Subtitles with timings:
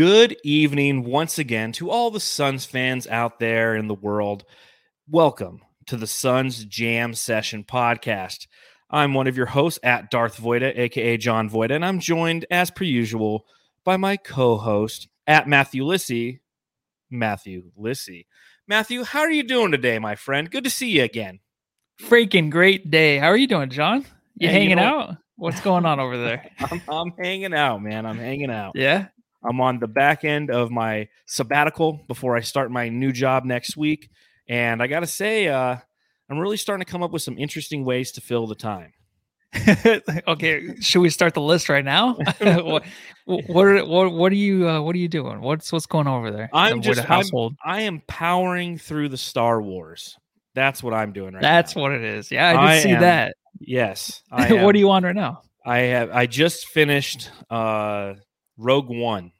[0.00, 4.46] Good evening once again to all the Suns fans out there in the world.
[5.06, 8.46] Welcome to the Suns Jam Session podcast.
[8.88, 12.70] I'm one of your hosts at Darth Voida, aka John Voida, and I'm joined as
[12.70, 13.44] per usual
[13.84, 16.40] by my co-host at Matthew Lissy,
[17.10, 18.26] Matthew Lissy.
[18.66, 20.50] Matthew, how are you doing today, my friend?
[20.50, 21.40] Good to see you again.
[22.00, 23.18] Freaking great day.
[23.18, 24.06] How are you doing, John?
[24.34, 25.16] You you hanging know- out?
[25.36, 26.50] What's going on over there?
[26.58, 28.06] I'm, I'm hanging out, man.
[28.06, 28.72] I'm hanging out.
[28.74, 29.08] Yeah.
[29.44, 33.76] I'm on the back end of my sabbatical before I start my new job next
[33.76, 34.10] week.
[34.48, 35.76] And I got to say, uh,
[36.28, 38.92] I'm really starting to come up with some interesting ways to fill the time.
[40.28, 40.76] okay.
[40.80, 42.14] Should we start the list right now?
[42.40, 42.84] what,
[43.24, 45.40] what are what what are you uh, what are you doing?
[45.40, 46.48] What's what's going on over there?
[46.52, 47.56] I'm the just- Wood I'm- household.
[47.64, 50.16] I am powering through the Star Wars.
[50.54, 51.82] That's what I'm doing right That's now.
[51.82, 52.30] what it is.
[52.30, 53.34] Yeah, I did I see am- that.
[53.60, 54.22] Yes.
[54.30, 55.42] What are you on right now?
[55.66, 58.14] I have I just finished uh
[58.60, 59.32] Rogue One.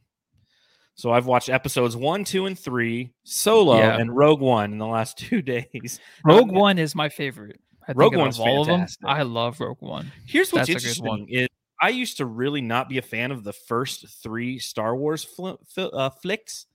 [0.95, 3.97] So I've watched episodes one, two, and three, solo Yeah.
[3.99, 5.99] and Rogue One in the last two days.
[6.25, 7.61] Rogue Um, One is my favorite.
[7.89, 8.99] I Rogue One's of all fantastic.
[9.05, 9.17] of them.
[9.17, 10.13] I love Rogue One.
[10.27, 11.21] Here's what's That's a good one.
[11.21, 11.49] interesting is
[11.81, 15.53] I used to really not be a fan of the first three Star Wars fl-
[15.75, 16.67] fi- uh, flicks,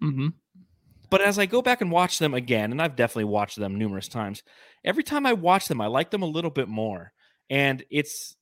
[0.00, 0.28] hmm
[1.10, 4.08] but as I go back and watch them again, and I've definitely watched them numerous
[4.08, 4.42] times,
[4.84, 7.12] every time I watch them, I like them a little bit more.
[7.48, 8.34] And it's,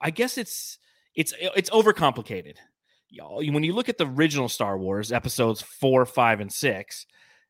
[0.00, 0.78] I guess it's
[1.16, 2.54] it's it's overcomplicated.
[3.18, 7.06] When you look at the original Star Wars episodes four, five, and six,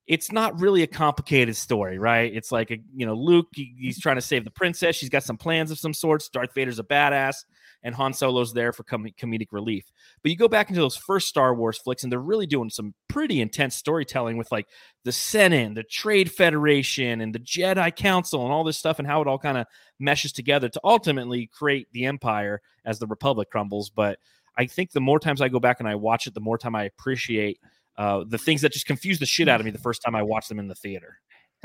[0.06, 2.34] it's not really a complicated story, right?
[2.34, 4.96] It's like a you know Luke, he- he's trying to save the princess.
[4.96, 6.28] She's got some plans of some sorts.
[6.28, 7.44] Darth Vader's a badass,
[7.82, 9.84] and Han Solo's there for com- comedic relief.
[10.22, 12.94] But you go back into those first Star Wars flicks, and they're really doing some
[13.08, 14.66] pretty intense storytelling with like
[15.04, 19.20] the Senate, the Trade Federation, and the Jedi Council, and all this stuff, and how
[19.20, 19.66] it all kind of
[20.00, 23.90] meshes together to ultimately create the Empire as the Republic crumbles.
[23.90, 24.18] But
[24.60, 26.74] I think the more times I go back and I watch it, the more time
[26.74, 27.58] I appreciate
[27.96, 30.22] uh, the things that just confuse the shit out of me the first time I
[30.22, 31.16] watched them in the theater.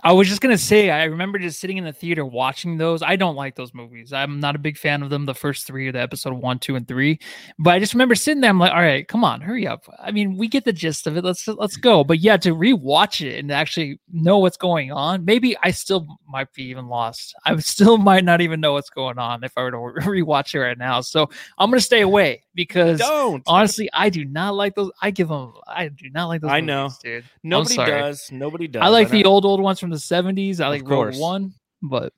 [0.03, 3.01] I was just gonna say, I remember just sitting in the theater watching those.
[3.01, 4.13] I don't like those movies.
[4.13, 5.25] I'm not a big fan of them.
[5.25, 7.19] The first three, the episode one, two, and three.
[7.59, 8.49] But I just remember sitting there.
[8.49, 9.85] I'm like, all right, come on, hurry up.
[9.99, 11.23] I mean, we get the gist of it.
[11.23, 12.03] Let's let's go.
[12.03, 16.51] But yeah, to rewatch it and actually know what's going on, maybe I still might
[16.53, 17.35] be even lost.
[17.45, 19.77] I still might not even know what's going on if I were to
[20.07, 21.01] rewatch it right now.
[21.01, 23.43] So I'm gonna stay away because Don't.
[23.45, 24.91] honestly, I do not like those.
[25.01, 25.53] I give them.
[25.67, 26.51] I do not like those.
[26.51, 26.89] I know.
[27.03, 27.25] dude.
[27.43, 28.31] Nobody does.
[28.31, 28.81] Nobody does.
[28.81, 30.59] I like And the old old ones from the 70s.
[30.61, 31.15] I like Rogue.
[31.15, 32.13] One, but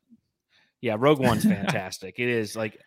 [0.80, 2.16] Yeah, Rogue One's fantastic.
[2.20, 2.80] it is like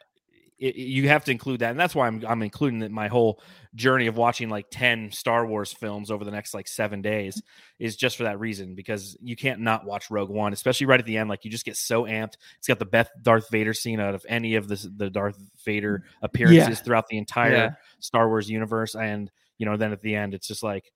[0.61, 2.91] it, you have to include that, and that's why I'm I'm including it.
[2.93, 3.41] My whole
[3.75, 7.43] journey of watching like ten Star Wars films over the next like seven days
[7.79, 11.07] is just for that reason because you can't not watch Rogue One, especially right at
[11.07, 11.29] the end.
[11.31, 12.35] Like you just get so amped.
[12.59, 16.05] It's got the best Darth Vader scene out of any of the the Darth Vader
[16.23, 17.71] appearances throughout the entire Yeah.
[18.01, 20.93] Star Wars universe, and you know then at the end it's just like.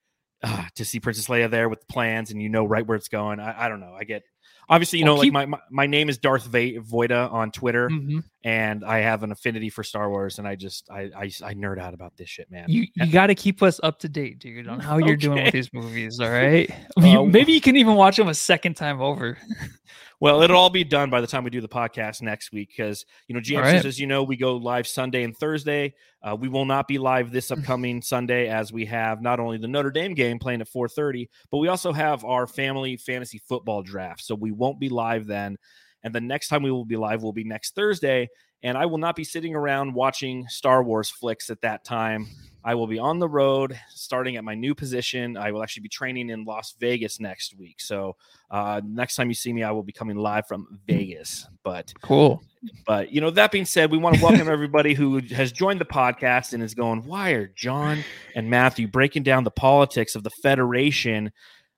[0.46, 3.08] ah, to see Princess Leia there with the plans, and you know right where it's
[3.08, 3.41] going.
[3.41, 3.94] I, I don't know.
[3.98, 4.25] I get
[4.69, 7.50] obviously, you Well, know, keep- like my, my my name is Darth Va- Voida on
[7.50, 8.25] Twitter Mhm.
[8.44, 11.78] And I have an affinity for Star Wars, and I just I I, I nerd
[11.78, 12.66] out about this shit, man.
[12.69, 15.53] you you got to keep us up to date, dude, on how you're doing with
[15.53, 16.21] these movies.
[16.21, 19.38] All right, Uh, maybe you can even watch them a second time over.
[20.21, 23.06] well, it'll all be done by the time we do the podcast next week, because
[23.28, 23.84] you know, James, right.
[23.84, 25.94] as you know, we go live Sunday and Thursday.
[26.22, 29.69] Uh, we will not be live this upcoming Sunday, as we have not only the
[29.69, 34.22] Notre Dame game playing at 4:30, but we also have our family fantasy football draft,
[34.22, 35.56] so we won't be live then.
[36.04, 38.28] And the next time we will be live will be next Thursday,
[38.62, 42.26] and I will not be sitting around watching Star Wars flicks at that time.
[42.62, 45.37] I will be on the road starting at my new position.
[45.37, 47.81] I will actually be training in Las Vegas next week.
[47.81, 48.16] So
[48.50, 51.47] uh, next time you see me, I will be coming live from Vegas.
[51.62, 52.43] But Cool.
[52.87, 55.84] but you know that being said, we want to welcome everybody who has joined the
[55.84, 58.03] podcast and is going, why are John
[58.34, 61.32] and Matthew breaking down the politics of the Federation?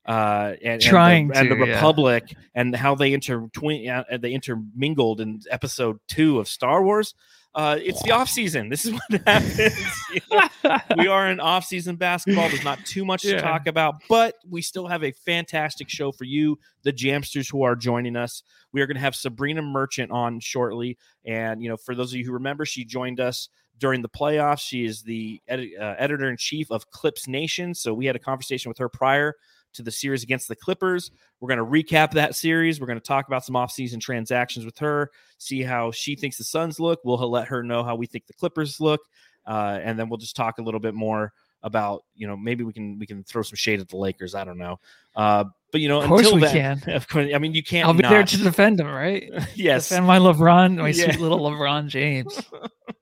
[0.06, 1.74] Uh, and, and the- Trying and the, to, yeah.
[1.74, 7.14] Republic and how they intertwin, uh, they intermingled in episode two of Star Wars.
[7.56, 8.68] Uh, it's the off season.
[8.68, 9.74] This is what happens.
[10.12, 10.78] you know?
[10.98, 12.50] we are in off-season basketball.
[12.50, 16.24] There's not too much to talk about, but we still have a fantastic show for
[16.24, 18.42] you, the Jamsters who are joining us.
[18.72, 22.18] We are going to have Sabreena Merchant on shortly, and you know, for those of
[22.18, 23.48] you who remember, she joined us
[23.78, 24.60] during the playoffs.
[24.60, 27.74] She is the edi- uh, editor in chief of Clips Nation.
[27.74, 29.34] So we had a conversation with her prior
[29.76, 31.10] to the series against the Clippers.
[31.40, 32.80] We're going to recap that series.
[32.80, 36.44] We're going to talk about some off-season transactions with her, see how she thinks the
[36.44, 37.00] Suns look.
[37.04, 39.00] We'll let her know how we think the Clippers look,
[39.46, 41.32] uh, and then we'll just talk a little bit more
[41.62, 44.34] about you know maybe we can we can throw some shade at the Lakers.
[44.34, 44.78] I don't know,
[45.16, 46.94] uh, but you know Of course until we then, can.
[46.94, 47.88] Of course, I mean you can't.
[47.88, 48.10] I'll be not.
[48.10, 49.30] there to defend them, right?
[49.54, 51.04] yes, Defend my LeBron, my Yeah.
[51.06, 52.38] sweet little LeBron James.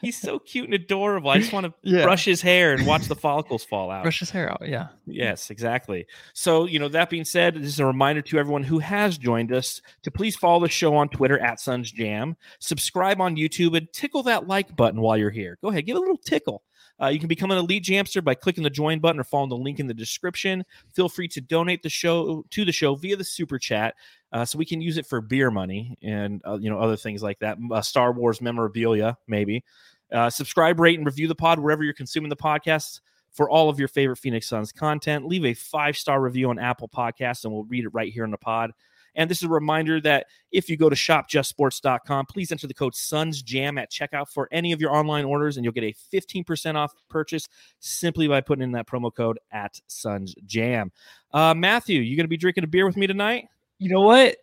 [0.00, 1.30] He's so cute and adorable.
[1.30, 2.04] I just want to Yeah.
[2.04, 4.02] brush his hair and watch the follicles fall out.
[4.02, 4.68] Brush his hair out.
[4.68, 4.88] Yeah.
[5.06, 6.06] Yes, exactly.
[6.32, 9.52] So, you know, that being said, this is a reminder to everyone who has joined
[9.52, 13.92] us to please follow the show on Twitter at Suns Jam, subscribe on YouTube, and
[13.92, 15.58] tickle that like button while you're here.
[15.62, 16.62] Go ahead, give it a little tickle.
[17.02, 19.56] Uh, you can become an elite jamster by clicking the join button or following the
[19.56, 20.64] link in the description.
[20.94, 23.94] Feel free to donate the show to the show via the super chat,
[24.32, 27.22] uh, so we can use it for beer money and uh, you know other things
[27.22, 27.58] like that.
[27.72, 29.64] Uh, Star Wars memorabilia, maybe.
[30.12, 33.00] Uh, subscribe, rate, and review the pod wherever you're consuming the podcast
[33.32, 35.26] for all of your favorite Phoenix Suns content.
[35.26, 38.30] Leave a five star review on Apple Podcasts, and we'll read it right here on
[38.30, 38.72] the pod.
[39.14, 42.94] And this is a reminder that if you go to shopjustsports.com, please enter the code
[42.94, 46.92] SUNSJAM at checkout for any of your online orders, and you'll get a 15% off
[47.08, 47.48] purchase
[47.78, 50.90] simply by putting in that promo code at SUNSJAM.
[51.32, 53.48] Uh, Matthew, you going to be drinking a beer with me tonight?
[53.78, 54.36] You know what?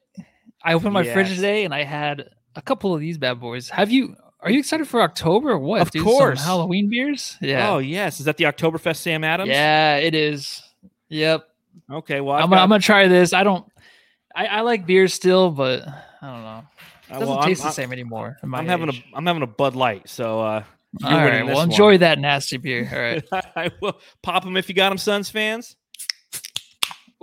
[0.63, 3.69] I opened my fridge today and I had a couple of these bad boys.
[3.69, 4.15] Have you?
[4.41, 5.81] Are you excited for October or what?
[5.81, 6.03] Of dude?
[6.03, 6.39] course.
[6.39, 7.37] Some Halloween beers.
[7.41, 7.71] Yeah.
[7.71, 8.19] Oh, yes.
[8.19, 9.49] Is that the Oktoberfest Sam Adams?
[9.49, 10.61] yeah, it is.
[11.09, 11.45] Yep.
[11.91, 12.21] Okay.
[12.21, 13.33] Well, I've I'm, gonna- got- I'm gonna try this.
[13.33, 13.65] I don't.
[14.35, 16.63] I, I like beer still, but I don't know.
[17.09, 18.37] It uh, doesn't well, taste I'm, the same anymore.
[18.43, 18.93] I'm having a.
[19.13, 20.63] I'm having a Bud Light, so uh,
[21.03, 21.45] All right.
[21.45, 21.71] Well, one.
[21.71, 22.89] enjoy that nasty beer.
[22.91, 23.23] All right.
[23.55, 25.75] I will pop them if you got them, Suns fans.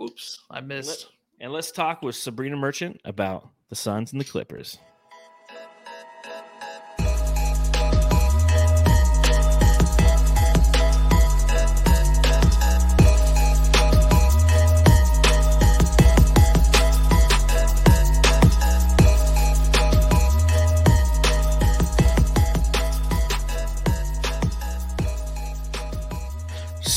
[0.01, 1.09] Oops, I missed.
[1.41, 4.79] And let's talk with Sabreena Merchant about the Suns and the Clippers.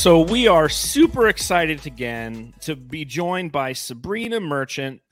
[0.00, 5.02] So we are super excited again to be joined by Sabreena Merchant.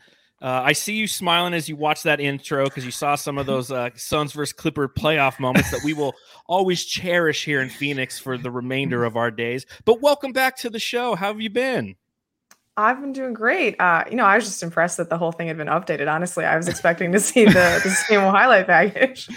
[0.41, 3.45] Uh, I see you smiling as you watch that intro because you saw some of
[3.45, 6.15] those uh, Suns versus Clipper playoff moments that we will
[6.47, 9.67] always cherish here in Phoenix for the remainder of our days.
[9.85, 11.15] But welcome back to the show.
[11.17, 11.97] How have you been?
[12.79, 13.79] I've been doing great.
[13.81, 16.11] Uh, you know, I was just impressed that the whole thing had been updated.
[16.11, 19.29] Honestly, I was expecting to see the the same highlight package.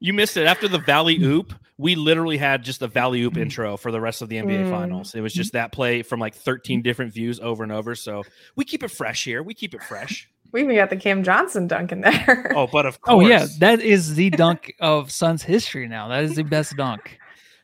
[0.00, 1.52] You missed it after the Valley Oop.
[1.76, 4.70] We literally had just a Valley Oop intro for the rest of the NBA Mm.
[4.70, 5.14] Finals.
[5.14, 7.94] It was just that play from like 13 different views over and over.
[7.94, 8.22] So
[8.56, 9.42] we keep it fresh here.
[9.42, 10.28] We keep it fresh.
[10.52, 12.50] We even got the Cam Johnson dunk in there.
[12.56, 13.14] Oh, but of course.
[13.14, 16.08] Oh yeah, that is the dunk of Suns history now.
[16.08, 17.19] That is the best dunk.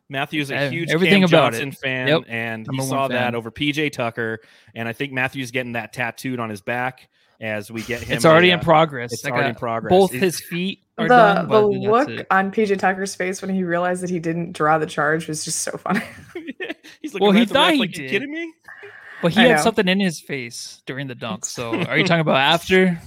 [0.08, 1.74] Matthew's a huge everything Cam about Johnson it.
[1.78, 2.22] fan, Yep.
[2.28, 4.40] and he Number one saw that over PJ Tucker.
[4.74, 7.08] And I think Matthew's getting that tattooed on his back
[7.40, 8.16] as we get him.
[8.16, 9.12] It's already a, in uh, progress.
[9.12, 9.90] It's I already in progress.
[9.90, 11.48] Both It- his feet are the done.
[11.48, 15.28] the look on PJ Tucker's face when he realized that he didn't draw the charge
[15.28, 16.00] was just so funny.
[17.02, 18.10] He's looking Well, he at the ref thought he like, you did.
[18.10, 18.52] kidding me?
[19.22, 19.62] But he I had know.
[19.62, 21.44] something in his face during the dunk.
[21.46, 23.00] So are you talking about after?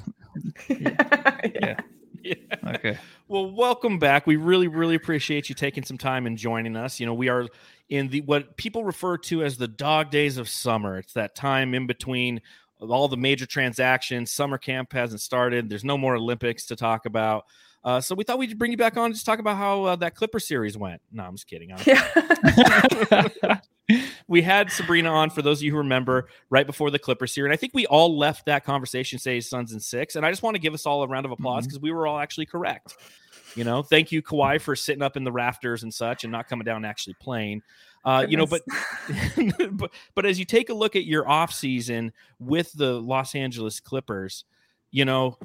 [0.70, 1.80] yeah.
[2.22, 2.36] Yeah.
[2.68, 2.98] Okay.
[3.30, 4.26] Well, welcome back.
[4.26, 7.00] We really, really appreciate you taking some time and joining us.
[7.00, 7.48] You know, we are
[7.88, 10.98] in the what people refer to as the dog days of summer.
[10.98, 12.42] It's that time in between
[12.80, 14.32] all the major transactions.
[14.32, 15.70] Summer camp hasn't started.
[15.70, 17.46] There's no more Olympics to talk about.
[17.84, 19.96] Uh, so we thought we'd bring you back on to just talk about how uh,
[19.98, 21.00] that Clipper series went.
[21.12, 21.72] No, I'm just kidding.
[21.72, 23.60] I'm- Yeah.
[24.28, 27.46] we had Sabreena on for those of you who remember right before the Clippers here,
[27.46, 30.16] And I think we all left that conversation say Suns and six.
[30.16, 32.08] And I just want to give us all a round of applause because we were
[32.08, 32.96] all actually correct.
[33.56, 36.48] You know, thank you, Kawhi, for sitting up in the rafters and such and not
[36.48, 37.64] coming down and actually playing.
[38.06, 38.62] Uh, you know, but
[39.72, 43.80] but but as you take a look at your off season with the Los Angeles
[43.80, 44.46] Clippers,
[44.92, 45.38] you know,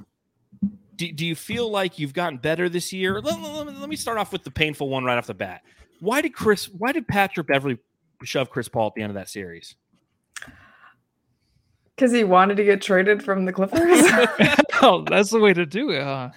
[0.97, 3.21] do, do you feel like you've gotten better this year?
[3.21, 5.62] Let, let- let me start off with the painful one right off the bat.
[6.00, 6.66] Why did Chris?
[6.66, 7.78] Why did Patrick Beverley
[8.25, 9.75] shove Chris Paul at the end of that series?
[11.95, 13.78] Because he wanted to get traded from the Clippers.
[14.83, 16.31] oh, that's the way to do it, huh?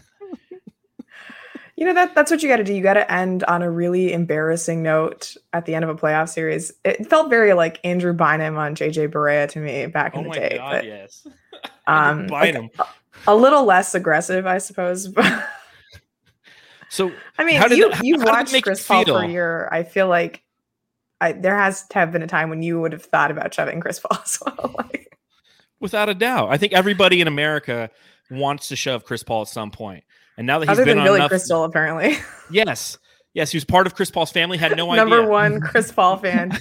[1.75, 2.73] you know that that's what you got to do.
[2.73, 6.29] You got to end on a really embarrassing note at the end of a playoff
[6.29, 6.71] series.
[6.85, 10.29] It felt very like Andrew Bynum on JJ Barea to me back in oh the
[10.29, 11.27] my day, god, but yes.
[11.87, 12.69] um, like, Bynum.
[13.25, 15.11] a little less aggressive, I suppose.
[16.89, 19.67] So I mean, you it- how- you've how watched Chris Paul for a year.
[19.71, 20.41] I feel like
[21.19, 23.79] I, there has to have been a time when you would have thought about shoving
[23.79, 24.75] Chris Paul as well.
[24.77, 25.17] like,
[25.79, 27.89] without a doubt, I think everybody in America
[28.29, 30.03] wants to shove Chris Paul at some point.
[30.37, 32.17] And now that he's other been than on Billy enough, Crystal, apparently,
[32.51, 32.97] yes,
[33.33, 34.57] yes, he was part of Chris Paul's family.
[34.57, 35.15] Had no number idea.
[35.17, 36.51] Number one Chris Paul fan.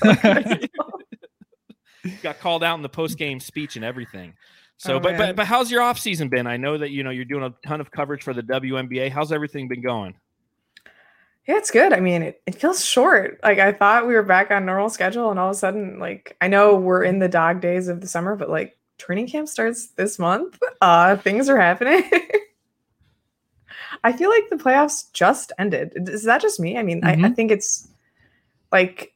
[2.22, 4.34] got called out in the post game speech and everything.
[4.78, 5.18] So, Oh, but, man.
[5.18, 6.46] but but how's your off season been?
[6.46, 9.10] I know that you know you're doing a ton of coverage for the WNBA.
[9.10, 10.14] How's everything been going?
[11.46, 11.92] Yeah, it's good.
[11.92, 13.38] I mean, it, it feels short.
[13.42, 16.36] Like I thought we were back on normal schedule, and all of a sudden, like
[16.40, 19.88] I know we're in the dog days of the summer, but like training camp starts
[19.88, 20.58] this month.
[20.80, 22.02] Uh things are happening.
[24.04, 25.92] I feel like the playoffs just ended.
[26.08, 26.78] Is that just me?
[26.78, 27.36] I mean, I, I Mhm.
[27.36, 27.88] think it's
[28.72, 29.12] like,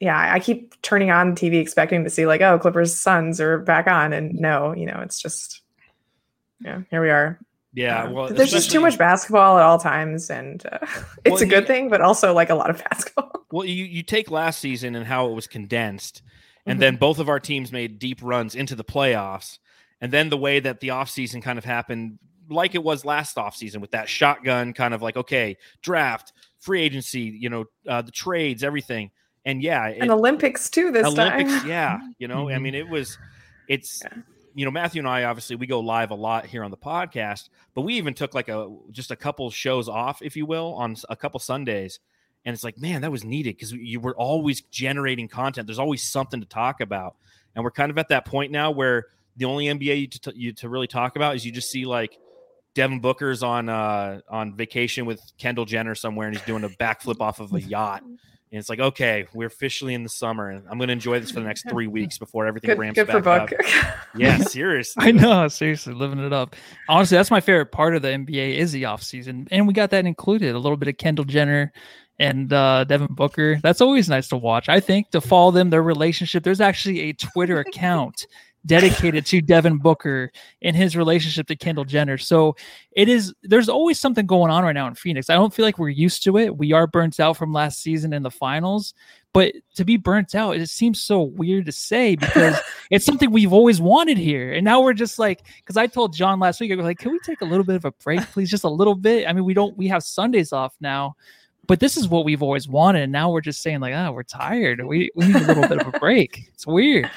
[0.00, 3.86] yeah, I keep turning on TV expecting to see like, oh, Clippers Suns are back
[3.86, 5.62] on, and no, you know, it's just,
[6.60, 7.38] yeah, here we are.
[7.72, 10.78] Yeah, Uh, well, there's just too much basketball at all times, and uh,
[11.24, 13.30] it's Well, a good you- thing, but also like a lot of basketball.
[13.52, 16.22] Well, you you take last season and how it was condensed,
[16.66, 16.80] and Mhm.
[16.80, 19.58] then both of our teams made deep runs into the playoffs,
[20.00, 23.80] and then the way that the offseason kind of happened, like it was last offseason
[23.80, 28.62] with that shotgun kind of like okay, draft, free agency, you know, uh, the trades,
[28.62, 29.10] everything,
[29.44, 31.66] and yeah, it, and Olympics too this Olympics, time.
[31.66, 32.62] yeah, you know, I Mhm.
[32.62, 33.18] mean, it was,
[33.66, 34.22] it's, Yeah.
[34.60, 37.48] You know, Matthew and I obviously we go live a lot here on the podcast,
[37.72, 40.96] but we even took like a just a couple shows off, if you will, on
[41.08, 41.98] a couple Sundays,
[42.44, 45.66] and it's like, man, that was needed because you were always generating content.
[45.66, 47.16] There's always something to talk about,
[47.54, 50.52] and we're kind of at that point now where the only NBA you to, you
[50.52, 52.18] to really talk about is you just see like.
[52.72, 57.20] Devin Booker's on uh on vacation with Kendall Jenner somewhere and he's doing a backflip
[57.20, 58.04] off of a yacht.
[58.52, 61.30] And it's like, okay, we're officially in the summer, and I'm going to enjoy this
[61.30, 63.96] for the next three weeks before everything Good, ramps good for back up.
[64.16, 65.06] Yeah, seriously.
[65.06, 66.56] I know, seriously, living it up.
[66.88, 69.46] Honestly, that's my favorite part of the NBA is the offseason.
[69.52, 70.56] And we got that included.
[70.56, 71.72] A little bit of Kendall Jenner
[72.18, 73.60] and uh, Devin Booker.
[73.62, 74.68] That's always nice to watch.
[74.68, 76.42] I think to follow them, their relationship.
[76.42, 78.26] There's actually a Twitter account
[78.66, 80.30] dedicated to Devin Booker
[80.62, 82.18] and his relationship to Kendall Jenner.
[82.18, 82.56] So
[82.92, 85.30] it is there's always something going on right now in Phoenix.
[85.30, 86.56] I don't feel like we're used to it.
[86.56, 88.94] We are burnt out from last season in the finals,
[89.32, 92.58] but to be burnt out, it seems so weird to say because
[92.90, 94.52] it's something we've always wanted here.
[94.52, 97.12] And now we're just like, because I told John last week, I was like, can
[97.12, 98.50] we take a little bit of a break, please?
[98.50, 99.28] Just a little bit.
[99.28, 101.14] I mean, we don't, we have Sundays off now,
[101.66, 103.02] but this is what we've always wanted.
[103.02, 104.84] And now we're just saying, like, ah, we're tired.
[104.84, 106.50] We, we need a little bit of a break.
[106.52, 107.08] It's weird.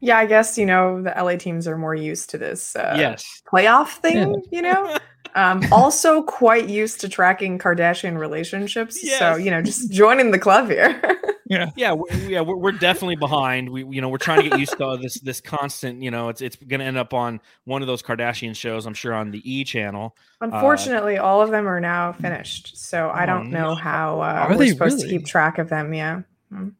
[0.00, 3.42] Yeah, I guess you know the LA teams are more used to this uh, yes.
[3.50, 4.42] playoff thing.
[4.50, 4.96] You know,
[5.34, 9.00] um, also quite used to tracking Kardashian relationships.
[9.18, 11.00] So you know, just joining the club here.
[11.48, 11.70] Yeah.
[11.76, 13.70] Yeah, we, yeah, we're, we're definitely behind.
[13.70, 16.02] We, you know, we're trying to get used to this this constant.
[16.02, 18.86] You know, it's it's going to end up on one of those Kardashian shows.
[18.86, 20.16] I'm sure on the E channel.
[20.40, 22.76] Unfortunately, all of them are now finished.
[22.76, 23.74] So I Oh, don't know no.
[23.74, 25.94] how uh, we're supposed to keep track of them.
[25.94, 26.22] Yeah.
[26.52, 26.72] Mm.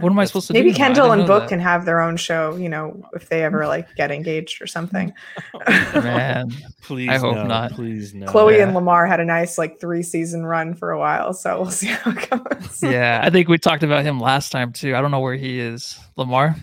[0.00, 0.78] What am I supposed to Maybe do?
[0.78, 0.84] now?
[0.84, 1.48] I Kendall didn't and Book that.
[1.50, 2.56] can have their own show.
[2.56, 5.12] You know, if they ever like get engaged or something.
[5.94, 6.50] Man,
[6.82, 7.72] Please, I hope no, not.
[7.72, 8.26] Please no.
[8.26, 8.64] Khloe Yeah.
[8.64, 11.86] and Lamar had a nice like three season run for a while, so we'll see
[11.86, 12.82] how it goes.
[12.82, 14.96] yeah, I think we talked about him last time too.
[14.96, 15.96] I don't know where he is.
[16.16, 16.56] Lamar.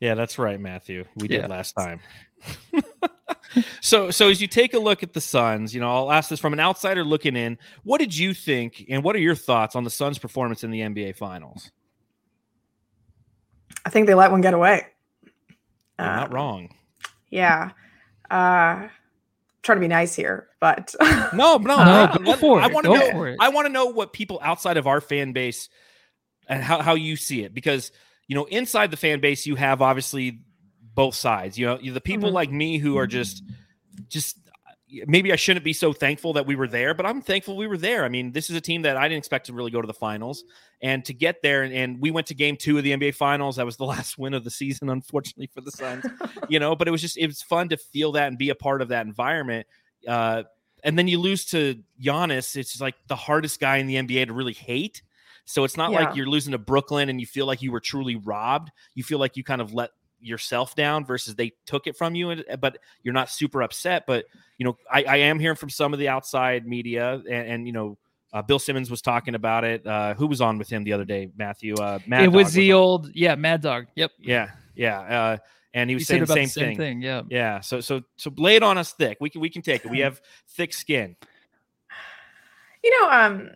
[0.00, 1.04] Yeah, that's right, Matthew.
[1.16, 1.46] We did Yeah.
[1.48, 2.00] last time.
[3.80, 6.40] so, so as you take a look at the Suns, you know, I'll ask this
[6.40, 7.58] from an outsider looking in.
[7.84, 10.80] What did you think, and what are your thoughts on the Suns' performance in the
[10.80, 11.70] NBA Finals?
[13.84, 14.86] I think they let one get away.
[15.98, 16.74] You're not wrong.
[17.30, 17.70] Yeah.
[18.30, 18.88] Uh
[19.62, 22.72] trying to be nice here, but No, no, No, I- go for I it.
[22.72, 23.24] want to know.
[23.24, 23.36] it.
[23.40, 25.68] I want to know what people outside of our fan base
[26.48, 27.92] and how, how you see it because
[28.26, 30.40] you know inside the fan base you have obviously
[30.94, 31.56] both sides.
[31.58, 32.34] You know, the people Mhm.
[32.34, 33.42] like me who are just
[34.08, 34.36] just
[35.06, 37.76] maybe I shouldn't be so thankful that we were there, but I'm thankful we were
[37.76, 38.04] there.
[38.04, 39.94] I mean, this is a team that I didn't expect to really go to the
[39.94, 40.44] finals,
[40.80, 43.56] and to get there, and, and we went to Game Two of the NBA Finals.
[43.56, 46.04] That was the last win of the season, unfortunately for the Suns.
[46.48, 48.54] you know, but it was just it was fun to feel that and be a
[48.54, 49.66] part of that environment.
[50.06, 50.42] Uh,
[50.84, 52.56] and then you lose to Giannis.
[52.56, 55.02] It's like the hardest guy in the NBA to really hate.
[55.44, 56.00] So it's not Yeah.
[56.04, 58.70] like you're losing to Brooklyn and you feel like you were truly robbed.
[58.94, 59.90] You feel like you kind of let
[60.22, 64.04] yourself down versus they took it from you, and, but you're not super upset.
[64.06, 64.24] But
[64.58, 67.72] you know, I, I am hearing from some of the outside media, and, and you
[67.72, 67.98] know,
[68.32, 69.86] uh, Bill Simmons was talking about it.
[69.86, 71.28] Uh, who was on with him the other day?
[71.36, 71.74] Matthew.
[71.74, 72.78] Uh, Mad it Dog was the on.
[72.78, 73.86] old, yeah, Mad Dog.
[73.94, 74.10] Yep.
[74.18, 75.00] Yeah, yeah.
[75.00, 75.36] Uh,
[75.74, 76.76] and he He was said saying the same, the same thing.
[76.76, 77.02] thing.
[77.02, 77.22] Yeah.
[77.28, 77.60] Yeah.
[77.60, 79.18] So so so lay it on us thick.
[79.20, 79.90] We can we can take it.
[79.90, 81.16] We have thick skin.
[82.82, 83.50] you know, um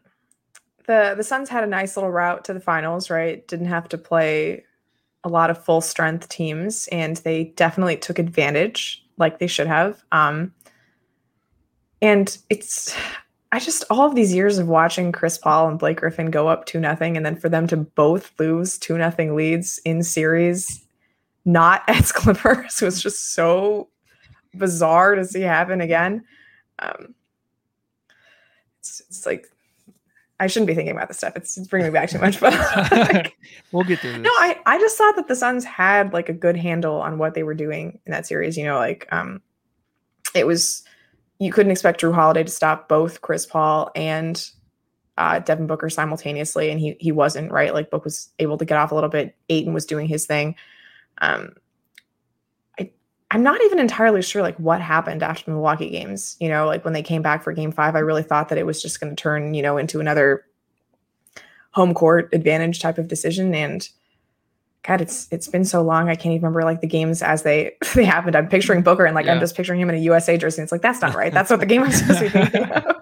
[0.87, 3.47] the the Suns had a nice little route to the finals, right?
[3.49, 4.65] Didn't have to play
[5.27, 10.03] a lot of full strength teams, and they definitely took advantage, like they should have.
[10.13, 10.55] Um,
[12.01, 12.97] and it's,
[13.51, 16.65] I just all of these years of watching Chris Paul and Blake Griffin go up
[16.65, 20.87] two nothing, and then for them to both lose two nothing leads in series,
[21.45, 23.89] not as Clippers, was just so
[24.55, 26.25] bizarre to see happen again.
[26.79, 27.17] Um,
[28.79, 29.49] it's, it's like
[30.39, 31.35] I shouldn't be thinking about this stuff.
[31.37, 32.53] It's, it's bringing me back too much, but
[32.91, 33.37] like,
[33.73, 34.21] we'll get through this.
[34.21, 37.35] no, I I just thought that the Suns had like a good handle on what
[37.35, 38.57] they were doing in that series.
[38.57, 39.41] You know, like um,
[40.35, 40.85] it was
[41.39, 44.51] you couldn't expect Jrue Holiday to stop both Chris Paul and
[45.19, 47.73] uh, Devin Booker simultaneously, and he he wasn't right.
[47.73, 49.35] Like Book was able to get off a little bit.
[49.49, 50.55] Ayton was doing his thing.
[51.19, 51.55] Um,
[53.37, 56.39] I'm not even entirely sure like what happened after the Milwaukee games.
[56.41, 58.65] You know, like when they came back for game five, I really thought that it
[58.65, 60.47] was just going to turn, you know, into another
[61.73, 63.55] home court advantage type of decision.
[63.55, 63.87] And
[64.85, 66.09] God, it's it's been so long.
[66.09, 68.37] I can't even remember like the games as they they happened.
[68.37, 69.35] I'm picturing Booker and like Yeah.
[69.35, 70.63] I'm just picturing him in a USA jersey.
[70.63, 71.31] It's like that's not right.
[71.31, 72.97] That's what the game I'm supposed to be thinking of.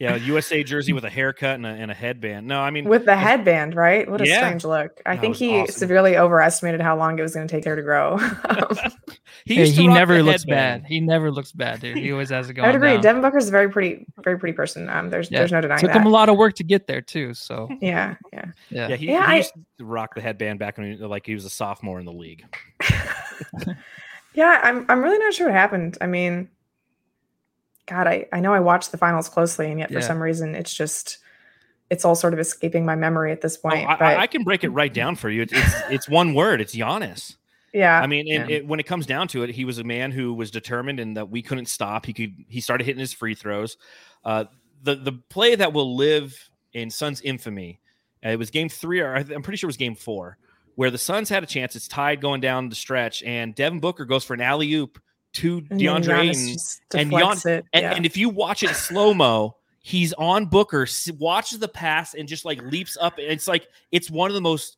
[0.00, 2.46] Yeah, USA jersey with a haircut and a, and a headband.
[2.48, 4.10] No, I mean with the headband, right?
[4.10, 4.38] What a Yeah.
[4.38, 5.00] strange look.
[5.06, 5.72] I That think he awesome.
[5.72, 8.18] severely overestimated how long it was going to take there to grow.
[9.44, 10.82] he, Hey, to he never looks headband.
[10.82, 10.88] bad.
[10.88, 11.96] He never looks bad, dude.
[11.98, 12.64] He always has it going.
[12.68, 12.92] I would agree.
[12.94, 13.02] down.
[13.02, 14.88] Devin Booker's a very pretty, very pretty person.
[14.88, 15.38] Um, there's Yeah.
[15.38, 15.80] there's no denying that.
[15.86, 16.00] Took that.
[16.00, 17.32] him a lot of work to get there too.
[17.34, 18.46] So yeah, yeah.
[18.70, 21.24] yeah, Yeah, he, Yeah, he I- used to rock the headband back when he, like
[21.24, 22.44] he was a sophomore in the league.
[24.34, 25.96] Yeah, I'm I'm really not sure what happened.
[26.00, 26.48] I mean,
[27.86, 30.00] God, I, I know I watched the finals closely, and yet for Yeah.
[30.00, 31.18] some reason it's just
[31.90, 33.86] it's all sort of escaping my memory at this Oh, point.
[33.88, 35.42] I, but I- I can break it right down for you.
[35.42, 36.60] It's it's, it's one word.
[36.62, 37.36] It's Giannis.
[37.74, 38.56] yeah, I mean, and Yeah.
[38.56, 41.16] it, when it comes down to it, he was a man who was determined and
[41.16, 42.06] that we couldn't stop.
[42.06, 42.34] He could.
[42.48, 43.76] He started hitting his free throws.
[44.24, 44.44] Uh,
[44.82, 46.34] the the play that will live
[46.72, 47.80] in Suns infamy.
[48.24, 50.38] uh, it was game three, or I'm pretty sure it was game four,
[50.76, 51.76] where the Suns had a chance.
[51.76, 54.98] It's tied going down the stretch, and Devin Booker goes for an alley oop
[55.34, 56.56] to and DeAndre Ayton.
[56.94, 57.64] and deflects it.
[57.72, 57.94] And, yeah.
[57.94, 60.86] and if you watch it slow mo, he's on Booker,
[61.18, 63.14] watches the pass, and just like leaps up.
[63.18, 64.76] It's like it's one of the most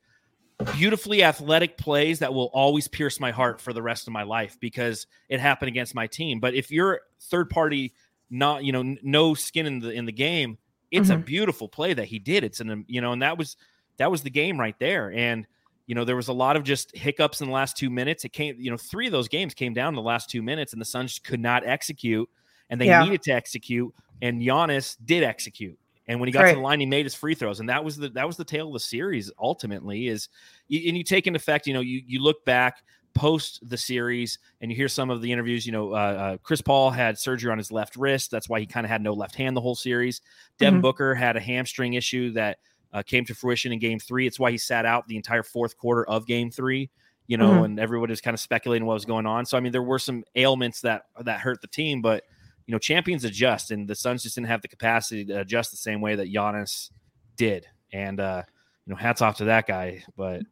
[0.75, 4.57] beautifully athletic plays that will always pierce my heart for the rest of my life
[4.59, 6.41] because it happened against my team.
[6.41, 7.93] But if you're third party,
[8.31, 10.59] not you know, no skin in the in the game,
[10.91, 11.23] it's a mm-hmm.
[11.23, 12.45] beautiful play that he did.
[12.45, 13.57] It's an you know, and that was
[13.99, 15.13] that was the game right there.
[15.13, 15.47] And
[15.87, 18.25] you know, there was a lot of just hiccups in the last two minutes.
[18.25, 20.73] It came, you know, three of those games came down in the last two minutes,
[20.73, 22.29] and the Suns could not execute,
[22.71, 22.91] and they Yeah.
[22.91, 25.79] needed to execute, and Giannis did execute.
[26.09, 27.97] And when he got to the line, he made his free throws, and that was
[27.97, 29.31] the that was the tale of the series.
[29.41, 30.29] Ultimately, is
[30.71, 32.83] and you take into effect, you know, you you look back
[33.15, 35.65] post the series, and you hear some of the interviews.
[35.65, 38.31] You know, uh, uh, Chris Paul had surgery on his left wrist.
[38.31, 40.21] That's why he kind of had no left hand the whole series.
[40.59, 40.83] Devin Mhm.
[40.83, 42.59] Booker had a hamstring issue that
[42.97, 44.27] uh, came to fruition in game three.
[44.27, 46.89] It's why he sat out the entire fourth quarter of game three,
[47.27, 47.65] you know, Mhm.
[47.67, 49.45] and everybody was kind of speculating what was going on.
[49.45, 52.25] So, I mean, there were some ailments that, that hurt the team, but,
[52.67, 55.77] you know, champions adjust, and the Suns just didn't have the capacity to adjust the
[55.77, 56.91] same way that Giannis
[57.37, 57.67] did.
[57.93, 58.43] And, uh,
[58.87, 60.43] you know, hats off to that guy, but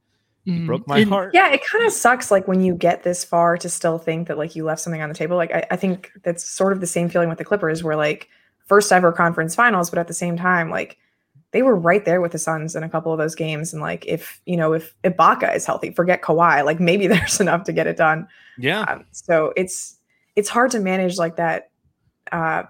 [0.44, 1.30] he Mm, broke my and- heart.
[1.32, 4.36] yeah, it kind of sucks like when you get this far to still think that
[4.36, 5.38] like you left something on the table.
[5.38, 8.28] Like I, I think that's sort of the same feeling with the Clippers, where like
[8.66, 10.98] first ever conference finals, but at the same time, like
[11.54, 13.72] they were right there with the Suns in a couple of those games.
[13.72, 17.62] And like if you know if Ibaka is healthy, forget Kawhi, like maybe there's enough
[17.64, 18.26] to get it done.
[18.58, 18.80] Yeah.
[18.80, 19.96] Um, so it's
[20.34, 21.70] it's hard to manage like that
[22.32, 22.64] uh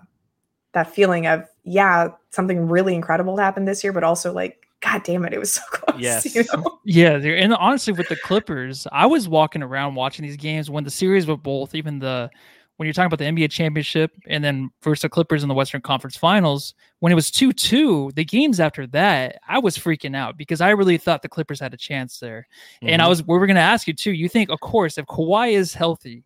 [0.72, 5.24] that feeling of yeah something really incredible happened this year, but also like god damn
[5.24, 5.98] it, it was so close.
[5.98, 6.34] Yes.
[6.34, 6.78] You know?
[6.84, 10.84] Yeah, they're, and honestly, with the Clippers, I was walking around watching these games when
[10.84, 12.30] the series were both, even the
[12.76, 15.80] when you're talking about the NBA championship and then versus the Clippers in the Western
[15.80, 20.36] Conference Finals, when it was 2 2, the games after that, I was freaking out
[20.36, 22.46] because I really thought the Clippers had a chance there.
[22.82, 23.08] And I Mhm.
[23.08, 24.12] was, we were going to ask you too.
[24.12, 26.24] You think, of course, if Kawhi is healthy,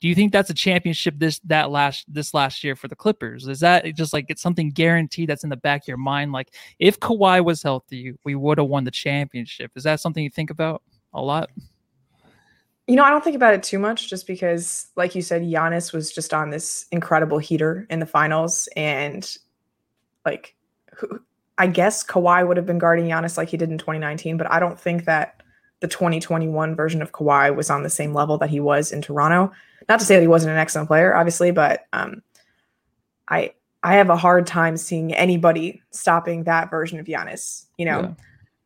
[0.00, 3.46] do you think that's a championship this that last this last year for the Clippers?
[3.46, 6.32] Is that just like it's something guaranteed that's in the back of your mind?
[6.32, 9.70] Like if Kawhi was healthy, we would have won the championship.
[9.76, 10.82] Is that something you think about
[11.14, 11.50] a lot?
[12.92, 15.94] You know, I don't think about it too much just because, like you said, Giannis
[15.94, 18.68] was just on this incredible heater in the finals.
[18.76, 19.26] And,
[20.26, 20.54] like,
[21.56, 24.60] I guess Kawhi would have been guarding Giannis like he did in 2019, but I
[24.60, 25.42] don't think that
[25.80, 29.50] the 2021 version of Kawhi was on the same level that he was in Toronto.
[29.88, 32.20] Not to say that he wasn't an excellent player, obviously, but um,
[33.26, 37.64] I I have a hard time seeing anybody stopping that version of Giannis.
[37.78, 38.16] You know,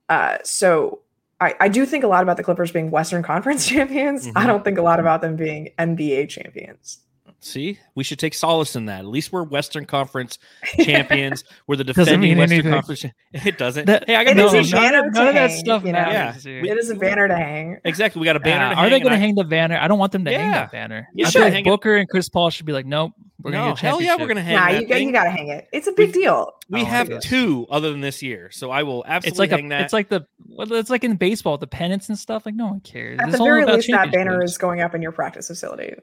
[0.08, 1.02] uh, so
[1.40, 4.26] I, I do think a lot about the Clippers being Western Conference champions.
[4.34, 4.46] I Mhm.
[4.46, 7.00] don't think a lot about them being NBA champions.
[7.40, 9.00] See, we should take solace in that.
[9.00, 10.38] At least we're Western Conference
[10.82, 11.44] champions.
[11.66, 12.72] We're the defending Western anything.
[12.72, 13.00] Conference.
[13.00, 13.10] cha-
[13.46, 13.84] It doesn't.
[13.84, 15.50] That- hey, I got It no, is a none, banner of- to none of that
[15.52, 15.98] stuff you know?
[16.00, 16.46] matters.
[16.46, 17.76] Yeah, we- it is a banner to hang.
[17.84, 18.20] exactly.
[18.20, 19.76] We got a banner Yeah, to are they going to I- hang the banner?
[19.78, 20.52] I don't want them to hang Yeah.
[20.60, 21.06] that banner.
[21.14, 21.68] You I should feel like hang it.
[21.68, 24.02] Booker and Chris Paul should be like, nope, we're No, going to get a hell
[24.02, 25.06] yeah, we're going to hang Nah, that you, got, thing.
[25.08, 25.68] you got to hang it.
[25.72, 26.52] It's a big We've- deal.
[26.68, 27.18] We Oh, have yeah.
[27.20, 29.82] two other than this year, so I will absolutely It's like a, hang that.
[29.82, 32.44] it's like the, well, it's like in baseball, the pennants and stuff.
[32.46, 33.20] Like no one cares.
[33.20, 35.46] At It's the all very about least, that banner is going up in your practice
[35.46, 35.94] facility.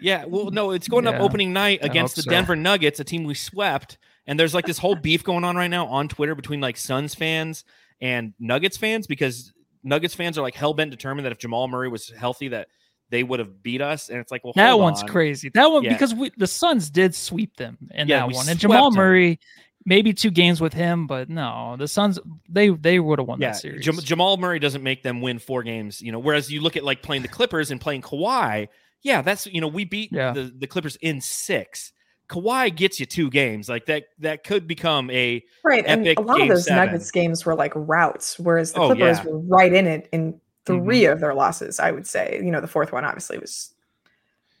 [0.00, 2.30] yeah, well, no, it's going up opening night against the so.
[2.30, 5.68] Denver Nuggets, a team we swept, and there's like this whole beef going on right
[5.70, 7.64] now on Twitter between like Suns fans
[8.00, 9.52] and Nuggets fans because
[9.84, 12.68] Nuggets fans are like hell bent determined that if Jamal Murray was healthy, that
[13.10, 15.08] they would have beat us, and it's like, well, That hold one's on.
[15.08, 15.50] crazy.
[15.54, 15.92] That one Yeah.
[15.92, 18.98] because we, the Suns did sweep them in Yeah, that one, and swept Jamal them.
[18.98, 19.38] Murray,
[19.84, 23.52] maybe two games with him, but no, the Suns they they would have won Yeah,
[23.52, 23.84] that series.
[23.84, 26.18] Jam- Jamal Murray doesn't make them win four games, you know.
[26.18, 28.68] Whereas you look at like playing the Clippers and playing Kawhi,
[29.02, 30.32] yeah, that's you know we beat Yeah.
[30.32, 31.92] the the Clippers in six.
[32.28, 34.06] Kawhi gets you two games like that.
[34.18, 35.84] That could become a Right.
[35.86, 36.86] And a lot game of those seven.
[36.86, 39.30] Nuggets games were like routes, whereas the Oh, Clippers yeah.
[39.30, 42.40] Were right in it in 3 of their losses, I would say.
[42.42, 43.72] You know, the fourth one obviously was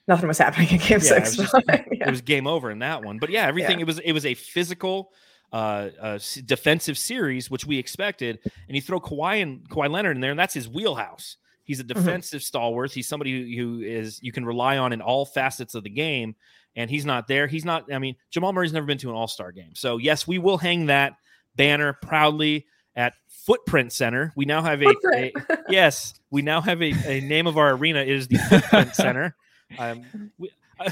[0.08, 1.38] nothing was happening in game Yeah, it six.
[1.38, 3.18] was but, it was game over in that one.
[3.18, 5.12] But yeah, everything it was it was a physical
[5.52, 10.20] uh, uh defensive series which we expected and you throw Kawhi and Kawhi Leonard in
[10.20, 11.36] there and that's his wheelhouse.
[11.64, 12.04] He's a Mm-hmm.
[12.04, 12.92] defensive stalwart.
[12.92, 16.34] He's somebody who, who is you can rely on in all facets of the game
[16.76, 17.46] and he's not there.
[17.46, 19.74] He's not I mean Jamal Murray's never been to an All-Star game.
[19.74, 21.14] So yes, we will hang that
[21.56, 24.32] banner proudly at Footprint Center.
[24.36, 25.32] We now have a, a
[25.68, 29.36] yes, we now have a, a name of our arena It is the Footprint Center.
[29.78, 30.02] Um,
[30.38, 30.50] we,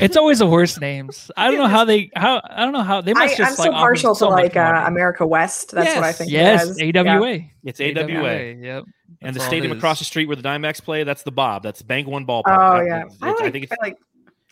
[0.00, 1.30] It's always the worst names.
[1.36, 3.64] I don't know how they how I don't know how they must I, just I'm
[3.64, 4.84] like so offer partial so to much like uh.
[4.86, 5.72] America West.
[5.72, 6.30] That's what I think.
[6.30, 6.80] it Yes, is.
[6.96, 7.30] AWA.
[7.38, 7.44] Yeah.
[7.64, 8.54] it's AWA.
[8.54, 8.84] Yep.
[9.22, 11.62] And the That's all stadium across the street where the Diamondbacks play, that's the Bob.
[11.62, 12.42] That's Bank One Ballpark.
[12.46, 13.00] Oh That- yeah.
[13.02, 13.96] it's- I, like, I think it's, I like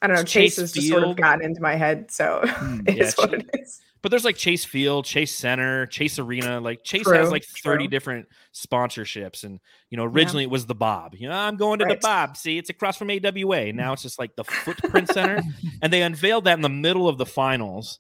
[0.01, 0.23] I don't know.
[0.25, 1.17] Chase Chase has just sort of Field.
[1.19, 2.81] gotten into my head, so Hmm.
[2.87, 3.81] it is Yeah, what it is.
[4.03, 6.61] But there's like Chase Field, Chase Center, Chase Arena.
[6.61, 7.89] Like Chase True, has like 30 true.
[7.89, 9.45] different sponsorships.
[9.45, 9.61] And,
[9.91, 11.15] you know, originally it was the Bob.
[11.15, 12.01] You know, I'm going to Right.
[12.01, 12.37] the Bob.
[12.37, 13.73] See, it's across from AWA.
[13.73, 15.41] Now it's just like the Footprint Center.
[15.83, 17.99] And they unveiled that in the middle of the finals.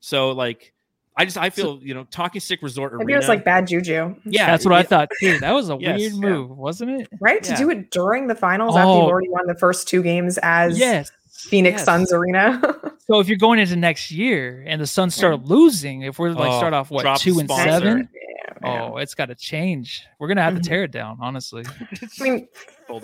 [0.00, 0.72] So, like,
[1.16, 3.14] I just, I feel, you know, Talking Stick Resort Maybe Arena.
[3.14, 5.38] it was like bad juju, yeah, That's what I thought too.
[5.38, 5.98] That was a Yes.
[5.98, 6.18] weird Yeah.
[6.20, 7.08] move, wasn't it?
[7.20, 7.44] right?
[7.46, 7.54] Yeah.
[7.54, 9.06] To do it during the finals after you've Oh.
[9.08, 11.10] already won the first two games as Yes.
[11.34, 11.84] Phoenix Yes.
[11.84, 12.60] Suns Arena.
[13.06, 16.50] So if you're going into next year and the Suns start losing, if we're like
[16.52, 17.70] Oh, start off what two and sponsor.
[17.70, 18.82] seven, yeah, yeah.
[18.92, 20.06] oh, it's got to change.
[20.18, 20.66] We're gonna have to Mhm.
[20.66, 21.64] tear it down, honestly.
[22.18, 22.48] I mean,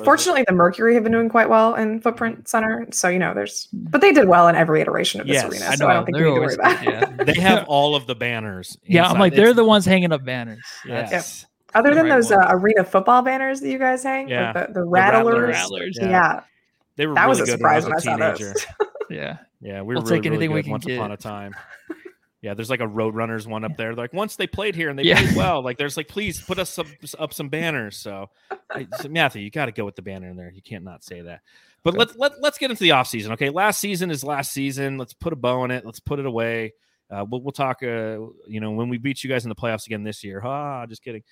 [0.02, 3.68] fortunately, the Mercury have been doing quite well in Footprint Center, so you know, there's,
[3.74, 6.06] but they did well in every iteration of this Yes, arena, I so I don't
[6.06, 6.82] think we they're need to worry about.
[6.82, 7.34] good, it.
[7.34, 8.78] they have all of the banners.
[8.84, 9.20] Yeah, I'm inside.
[9.20, 10.64] like they're the ones hanging up banners.
[10.88, 11.46] That's- Yes.
[11.74, 14.52] Other than Right those uh, arena football banners that you guys hang, like Yeah.
[14.54, 15.34] the, the Rattlers.
[15.34, 16.40] rattlers, Rattlers, yeah, yeah.
[16.96, 18.34] They were that was really a good when I surprise was when a I saw
[18.36, 18.52] teenager.
[18.54, 18.66] those.
[19.10, 19.38] Yeah.
[19.60, 21.54] Yeah, we were We'll really, take anything really we good can once upon a time.
[22.42, 23.94] Yeah, there's like a Roadrunners one up there.
[23.94, 25.20] Like once they played here and they Yeah.
[25.20, 26.86] played well, like there's like please put us some,
[27.18, 27.98] up some banners.
[27.98, 28.30] So,
[28.70, 30.50] I- so Matthew, you got to go with the banner in there.
[30.50, 31.40] You can't not say that.
[31.82, 33.32] But let's let, let's get into the off season.
[33.32, 34.96] Okay, last season is last season.
[34.96, 35.84] Let's put a bow on it.
[35.84, 36.72] Let's put it away.
[37.10, 37.82] Uh, we'll we'll talk.
[37.82, 40.40] Uh, you know, when we beat you guys in the playoffs again this year.
[40.42, 41.22] Ah, just kidding.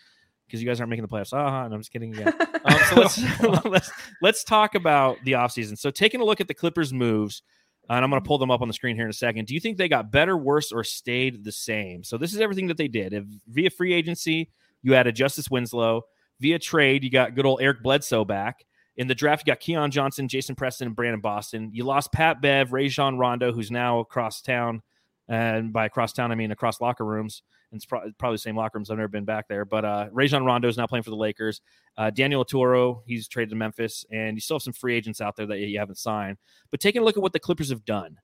[0.49, 1.33] Because you guys aren't making the playoffs.
[1.33, 2.33] Ah, and I'm just kidding again.
[2.65, 5.79] Um, so let's let's let's talk about the offseason.
[5.79, 7.43] So taking a look at the Clippers' moves,
[7.89, 9.47] and I'm going to pull them up on the screen here in a second.
[9.47, 12.03] Do you think they got better, worse, or stayed the same?
[12.03, 13.13] So this is everything that they did.
[13.15, 14.51] If, via free agency,
[14.83, 16.03] you added Justice Winslow.
[16.41, 18.65] Via trade, you got good old Eric Bledsoe back.
[18.97, 21.71] In the draft, you got Keon Johnson, Jason Preston, and Brandon Boston.
[21.73, 24.83] You lost Pat Bev, Rajon Rondo, who's now across town.
[25.29, 27.43] And by across town, I mean across locker rooms.
[27.71, 28.91] And it's pro- probably the same locker rooms.
[28.91, 29.65] I've never been back there.
[29.65, 31.61] But uh, Rajon Rondo is now playing for the Lakers.
[31.97, 34.05] Uh, Daniel Oturu, he's traded to Memphis.
[34.11, 36.39] And you still have some free agents out there that you haven't signed.
[36.71, 38.19] But taking a look at what the Clippers have done,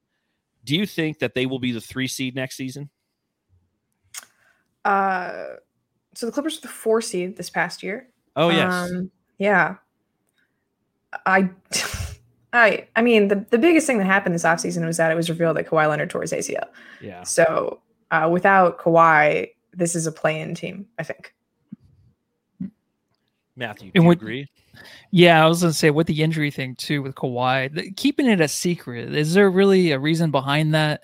[0.65, 2.89] do you think that they will be the three seed next season?
[4.85, 5.45] Uh,
[6.15, 8.09] so the Clippers were the four seed this past year.
[8.37, 8.73] Oh, yes.
[8.73, 9.77] Um, yeah.
[11.27, 11.51] I,
[12.53, 15.29] I, I mean, the, the biggest thing that happened this offseason was that it was
[15.29, 16.69] revealed that Kawhi Leonard tore his ACL.
[17.01, 17.23] yeah.
[17.25, 17.81] So
[18.23, 20.87] uh, without Kawhi, this is a play-in team.
[20.99, 21.35] I think.
[23.57, 24.49] Matthew, do And you agree?
[25.11, 28.41] Yeah, I was gonna say with the injury thing too with Kawhi, the, keeping it
[28.41, 29.15] a secret.
[29.15, 31.03] Is there really a reason behind that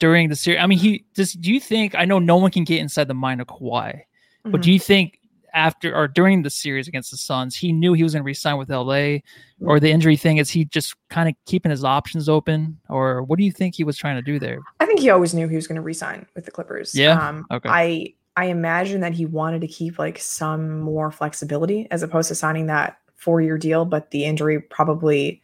[0.00, 0.60] during the series?
[0.60, 1.32] I mean, he does.
[1.34, 1.94] Do you think?
[1.94, 4.00] I know no one can get inside the mind of Kawhi,
[4.44, 4.62] but Mhm.
[4.64, 5.20] do you think
[5.54, 8.58] after or during the series against the Suns, he knew he was going to resign
[8.58, 9.18] with LA,
[9.60, 13.38] or the injury thing is he just kind of keeping his options open, or what
[13.38, 14.58] do you think he was trying to do there?
[14.80, 16.94] I think he always knew he was going to resign with the Clippers.
[16.94, 17.28] Yeah?
[17.28, 17.68] Um, Okay.
[17.70, 22.34] I I imagine that he wanted to keep like some more flexibility as opposed to
[22.34, 25.40] signing that four year deal, but the injury probably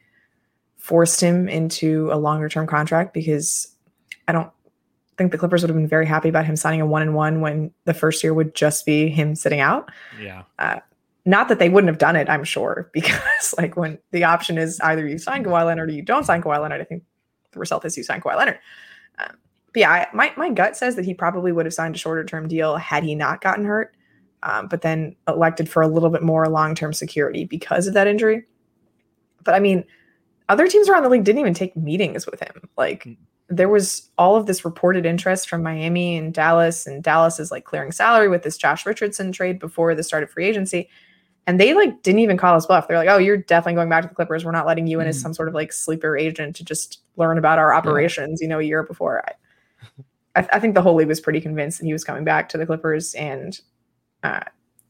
[0.76, 3.76] forced him into a longer term contract because
[4.26, 4.50] I don't
[5.16, 7.40] think the Clippers would have been very happy about him signing a one and one
[7.40, 9.90] when the first year would just be him sitting out.
[10.20, 10.44] Yeah.
[11.26, 14.80] Not that they wouldn't have done it, I'm sure, because like when the option is
[14.80, 17.04] either you sign Kawhi Leonard or you don't sign Kawhi Leonard, I think
[17.52, 18.58] the result is you sign Kawhi Leonard.
[19.18, 19.36] Um,
[19.72, 22.24] but yeah, I, my my gut says that he probably would have signed a shorter
[22.24, 23.94] term deal had he not gotten hurt,
[24.42, 28.06] um, but then elected for a little bit more long term security because of that
[28.06, 28.44] injury.
[29.44, 29.84] But I mean,
[30.48, 32.68] other teams around the league didn't even take meetings with him.
[32.76, 33.16] Like Mm.
[33.50, 37.64] There was all of this reported interest from Miami and Dallas, and Dallas is like
[37.64, 40.88] clearing salary with this Josh Richardson trade before the start of free agency.
[41.46, 42.86] And they like didn't even call us bluff.
[42.86, 44.44] They're like, "Oh, you're definitely going back to the Clippers.
[44.44, 45.22] We're not letting you in as Mm.
[45.22, 48.62] some sort of like sleeper agent to just learn about our operations." You know, a
[48.62, 49.24] year before.
[49.28, 52.48] I, I, I think the whole league was pretty convinced that he was coming back
[52.50, 53.14] to the Clippers.
[53.14, 53.58] And
[54.22, 54.40] uh,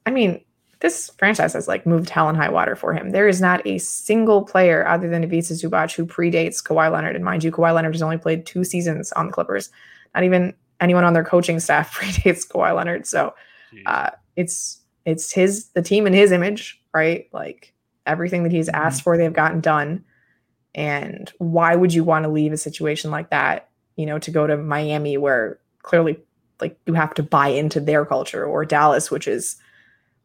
[0.04, 0.44] I mean,
[0.80, 3.10] this franchise has like moved hell and high water for him.
[3.10, 7.16] There is not a single player other than Ivica Zubac who predates Kawhi Leonard.
[7.16, 9.70] And mind you, Kawhi Leonard has only played two seasons on the Clippers.
[10.14, 13.06] Not even anyone on their coaching staff predates Kawhi Leonard.
[13.06, 13.34] So
[13.86, 17.28] uh, it's it's his the team in his image, right?
[17.32, 17.74] Like
[18.06, 18.80] everything that he's mm-hmm.
[18.80, 20.04] asked for, they've gotten done.
[20.74, 24.46] And why would you want to leave a situation like that, you know, to go
[24.46, 26.18] to Miami where clearly
[26.60, 29.56] like you have to buy into their culture or Dallas, which is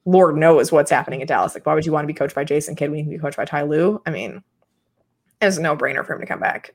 [0.06, 1.56] Lord knows what's happening in Dallas.
[1.56, 3.18] Like, why would you want to be coached by Jason Kidd when you can be
[3.18, 4.02] coached by Ty Lue?
[4.06, 4.44] I mean,
[5.42, 6.74] it's a no brainer for him to come back.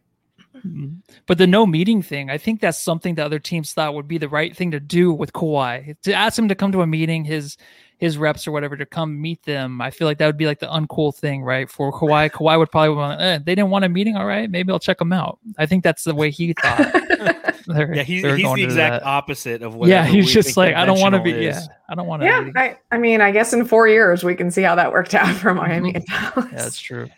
[0.56, 0.96] Mm-hmm.
[1.26, 4.18] But the no meeting thing, I think that's something that other teams thought would be
[4.18, 5.96] the right thing to do with Kawhi.
[6.02, 7.56] To ask him to come to a meeting, his
[7.98, 9.80] his reps or whatever to come meet them.
[9.80, 11.70] I feel like that would be like the uncool thing, right?
[11.70, 13.20] For Kawhi, Kawhi would probably want.
[13.20, 14.50] Eh, they didn't want a meeting, all right.
[14.50, 15.38] Maybe I'll check them out.
[15.58, 16.94] I think that's the way he thought.
[17.76, 19.88] yeah, he's, he's the exact opposite of what.
[19.88, 21.32] Yeah, he's just like I don't want to be.
[21.32, 21.56] Is.
[21.56, 22.26] Yeah, I don't want to.
[22.26, 25.14] Yeah, I, I mean, I guess in four years we can see how that worked
[25.14, 26.48] out for Miami and Dallas.
[26.52, 27.08] Yeah, that's true.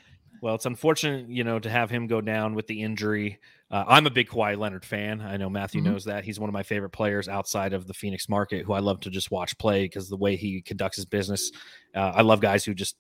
[0.43, 3.39] Well, it's unfortunate, you know, to have him go down with the injury.
[3.71, 5.21] Uh, I'm a big Kawhi Leonard fan.
[5.21, 5.93] I know Matthew mm-hmm.
[5.93, 6.25] knows that.
[6.25, 9.11] He's one of my favorite players outside of the Phoenix market who I love to
[9.11, 11.53] just watch play because the way he conducts his business.
[11.95, 12.97] Uh, I love guys who just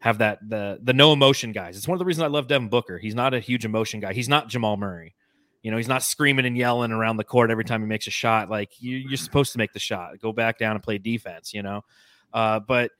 [0.00, 1.76] have that the the no emotion guys.
[1.76, 2.98] It's one of the reasons I love Devin Booker.
[2.98, 4.12] He's not a huge emotion guy.
[4.12, 5.14] He's not Jamal Murray.
[5.62, 8.10] You know, he's not screaming and yelling around the court every time he makes a
[8.10, 8.50] shot.
[8.50, 11.54] Like you, are supposed to make the shot, go back down and play defense.
[11.54, 11.82] You know,
[12.32, 12.90] uh, but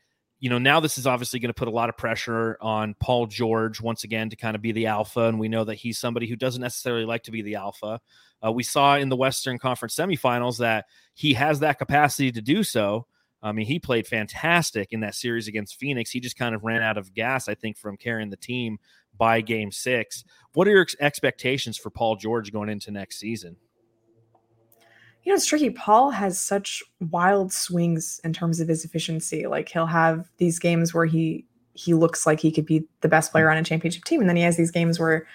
[0.42, 3.26] you know, now this is obviously going to put a lot of pressure on Paul
[3.26, 5.20] George once again to kind of be the alpha.
[5.20, 8.00] And we know that he's somebody who doesn't necessarily like to be the alpha.
[8.44, 12.64] Uh, we saw in the Western Conference semifinals that he has that capacity to do
[12.64, 13.06] so.
[13.42, 16.10] I mean, he played fantastic in that series against Phoenix.
[16.10, 18.78] He just kind of ran out of gas, I think, from carrying the team
[19.16, 20.24] by game six.
[20.54, 23.56] What are your expectations for Paul George going into next season?
[25.24, 25.70] you know, it's tricky.
[25.70, 29.46] Paul has such wild swings in terms of his efficiency.
[29.46, 33.32] Like he'll have these games where he he looks like he could be the best
[33.32, 35.26] player on a championship team, and then he has these games where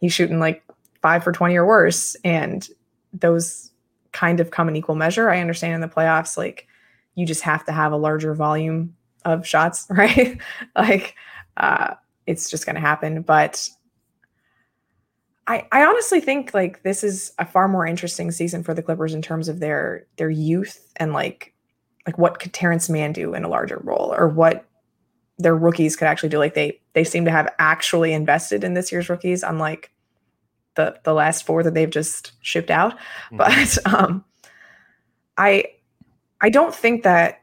[0.00, 0.62] he's shooting like
[1.02, 2.68] five for twenty or worse, and
[3.12, 3.72] those
[4.12, 5.28] kind of come in equal measure.
[5.28, 6.67] I understand in the playoffs, like
[7.18, 10.38] you just have to have a larger volume of shots, right?
[10.76, 11.16] like
[11.56, 11.94] uh,
[12.26, 13.22] it's just going to happen.
[13.22, 13.68] But
[15.48, 19.14] I, I honestly think like this is a far more interesting season for the Clippers
[19.14, 21.52] in terms of their their youth and like
[22.06, 24.64] like what could Terance Mann do in a larger role or what
[25.38, 26.38] their rookies could actually do.
[26.38, 29.90] Like they they seem to have actually invested in this year's rookies, unlike
[30.76, 32.96] the the last four that they've just shipped out.
[33.32, 33.38] Mm-hmm.
[33.38, 34.24] But um
[35.36, 35.64] I
[36.40, 37.42] I don't think that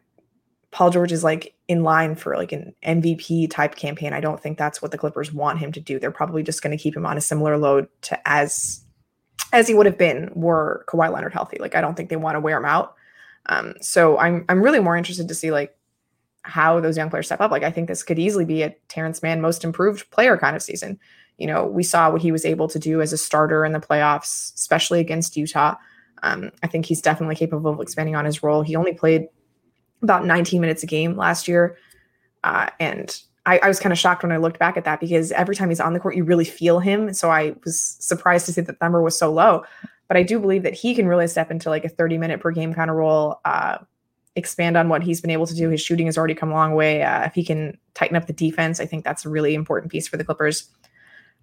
[0.72, 4.14] Paul George is like in line for like an MVP type campaign.
[4.14, 6.00] I don't think that's what the Clippers want him to do.
[6.00, 8.82] They're probably just going to keep him on a similar load to as
[9.54, 11.58] as he would have been were Kawhi Leonard healthy.
[11.60, 12.96] Like I don't think they want to wear him out.
[13.48, 15.76] Um, so I'm I'm really more interested to see like
[16.42, 17.52] how those young players step up.
[17.52, 20.62] Like I think this could easily be a Terance Mann most improved player kind of
[20.62, 21.00] season.
[21.38, 23.80] You know, we saw what he was able to do as a starter in the
[23.80, 25.76] playoffs, especially against Utah.
[26.24, 28.62] Um, I think he's definitely capable of expanding on his role.
[28.62, 29.28] He only played
[30.02, 31.78] about 19 minutes a game last year.
[32.44, 35.32] Uh, and I, I was kind of shocked when I looked back at that because
[35.32, 37.14] every time he's on the court, you really feel him.
[37.14, 39.64] So I was surprised to see that number was so low.
[40.08, 42.52] But I do believe that he can really step into like a 30 minute per
[42.52, 43.80] game kind of role, uh,
[44.36, 45.70] expand on what he's been able to do.
[45.70, 47.04] His shooting has already come a long way.
[47.04, 50.08] Uh, if he can tighten up the defense, I think that's a really important piece
[50.08, 50.70] for the Clippers.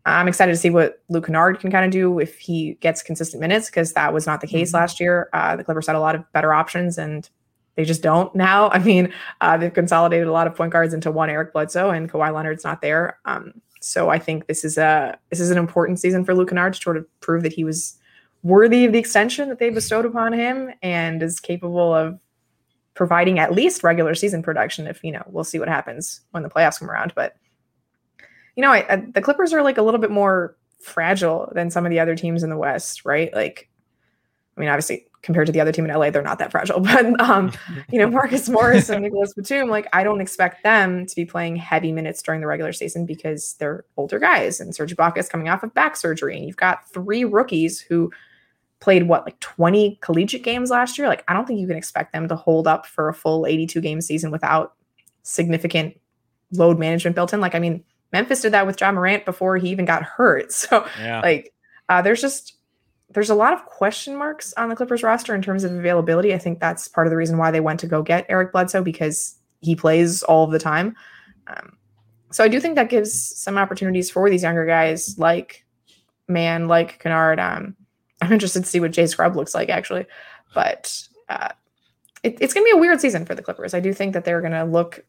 [0.05, 3.41] I'm excited to see what Luke Kennard can kind of do if he gets consistent
[3.41, 4.79] minutes because that was not the case mm-hmm.
[4.79, 5.29] last year.
[5.33, 7.29] Uh, the Clippers had a lot of better options and
[7.77, 8.71] they just don't now.
[8.71, 12.11] I mean, uh, they've consolidated a lot of point guards into one Eric Bledsoe, and
[12.11, 13.19] Kawhi Leonard's not there.
[13.25, 16.75] Um, so I think this is a this is an important season for Luke Kennard
[16.75, 17.99] to sort of prove that he was
[18.43, 22.19] worthy of the extension that they bestowed upon him and is capable of
[22.95, 24.87] providing at least regular season production.
[24.87, 27.12] If you know, we'll see what happens when the playoffs come around.
[27.15, 27.37] But
[28.57, 31.87] you know, I, I, the Clippers are like a little bit more fragile than some
[31.87, 33.33] of the other teams in the West, right?
[33.33, 33.71] Like,
[34.57, 36.81] I mean, obviously compared to the other team in LA, they're not that fragile.
[36.93, 37.53] But um,
[37.91, 41.57] you know, Marcus Morris and Nicolas Batum, like I don't expect them to be playing
[41.57, 44.61] heavy minutes during the regular season because they're older guys.
[44.61, 48.11] And Serge Ibaka is coming off of back surgery, and you've got three rookies who
[48.81, 51.07] played what like 20 collegiate games last year.
[51.07, 53.81] Like I don't think you can expect them to hold up for a full 82
[53.81, 54.75] game season without
[55.23, 55.99] significant
[56.51, 57.41] load management built in.
[57.41, 60.53] Like I mean, Memphis did that with Ja Morant before he even got hurt.
[60.62, 61.20] So yeah.
[61.20, 61.53] like
[61.88, 62.57] uh, there's just
[63.11, 66.33] there's a lot of question marks on the Clippers roster in terms of availability.
[66.33, 68.83] I think that's part of the reason why they went to go get Eric Bledsoe
[68.83, 70.96] because he plays all of the time.
[71.46, 71.77] Um,
[72.31, 75.64] so I do think that gives some opportunities for these younger guys like
[76.29, 77.38] Mann, like Kennard.
[77.38, 77.77] Um,
[78.22, 80.07] I'm interested to see what Jay Scrubb looks like actually,
[80.55, 81.51] but uh,
[82.22, 83.75] it, it's going to be a weird season for the Clippers.
[83.75, 85.05] I do think that they're going to look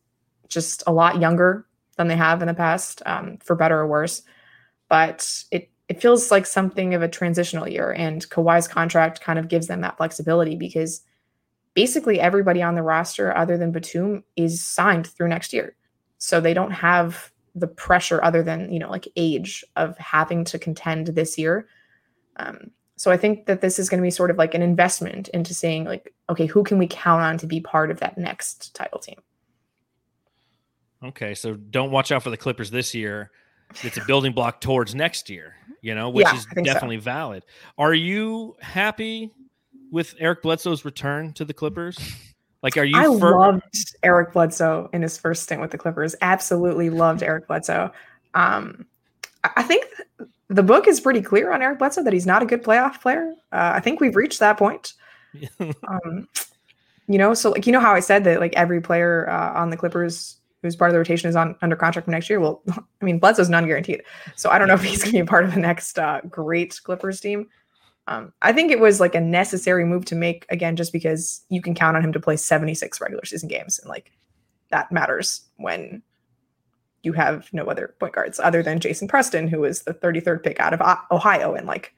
[0.50, 1.66] just a lot younger
[1.98, 4.22] than they have in the past, um, for better or worse.
[4.90, 9.48] But it it feels like something of a transitional year, and Kawhi's contract kind of
[9.48, 11.02] gives them that flexibility because
[11.74, 15.76] basically everybody on the roster other than Batum is signed through next year.
[16.18, 20.60] So they don't have the pressure other than, you know, like age of having to
[20.60, 21.68] contend this year.
[22.38, 25.28] Um, so I think that this is going to be sort of like an investment
[25.30, 28.74] into saying like, okay, who can we count on to be part of that next
[28.74, 29.20] title team?
[31.04, 33.32] Okay, so don't watch out for the Clippers this year.
[33.84, 36.74] It's a building block towards next year, you know, which Yeah, is think so.
[36.74, 37.44] definitely valid.
[37.78, 39.32] Are you happy
[39.92, 41.98] with Eric Bledsoe's return to the Clippers?
[42.62, 42.96] Like, are you?
[42.96, 46.16] I fir- loved Eric Bledsoe in his first stint with the Clippers.
[46.22, 47.92] Absolutely loved Eric Bledsoe.
[48.36, 48.86] Um,
[49.44, 49.86] I I think
[50.48, 53.34] the book is pretty clear on Eric Bledsoe that he's not a good playoff player.
[53.52, 54.94] Uh, I think we've reached that point.
[55.88, 56.28] Um,
[57.08, 59.72] you know, so like you know how I said that like every player uh, on
[59.72, 62.40] the Clippers who's part of the rotation is on under contract for next year.
[62.40, 64.02] Well, I mean Bledsoe's non-guaranteed,
[64.36, 66.80] so I don't know if he's going to be part of the next uh, great
[66.84, 67.48] Clippers team.
[68.08, 71.62] Um, I think it was like a necessary move to make again, just because you
[71.62, 74.12] can count on him to play 76 regular season games, and like
[74.70, 76.02] that matters when
[77.04, 80.60] you have no other point guards other than Jason Preston, who was the 33rd pick
[80.60, 81.54] out of Ohio.
[81.54, 81.94] And like,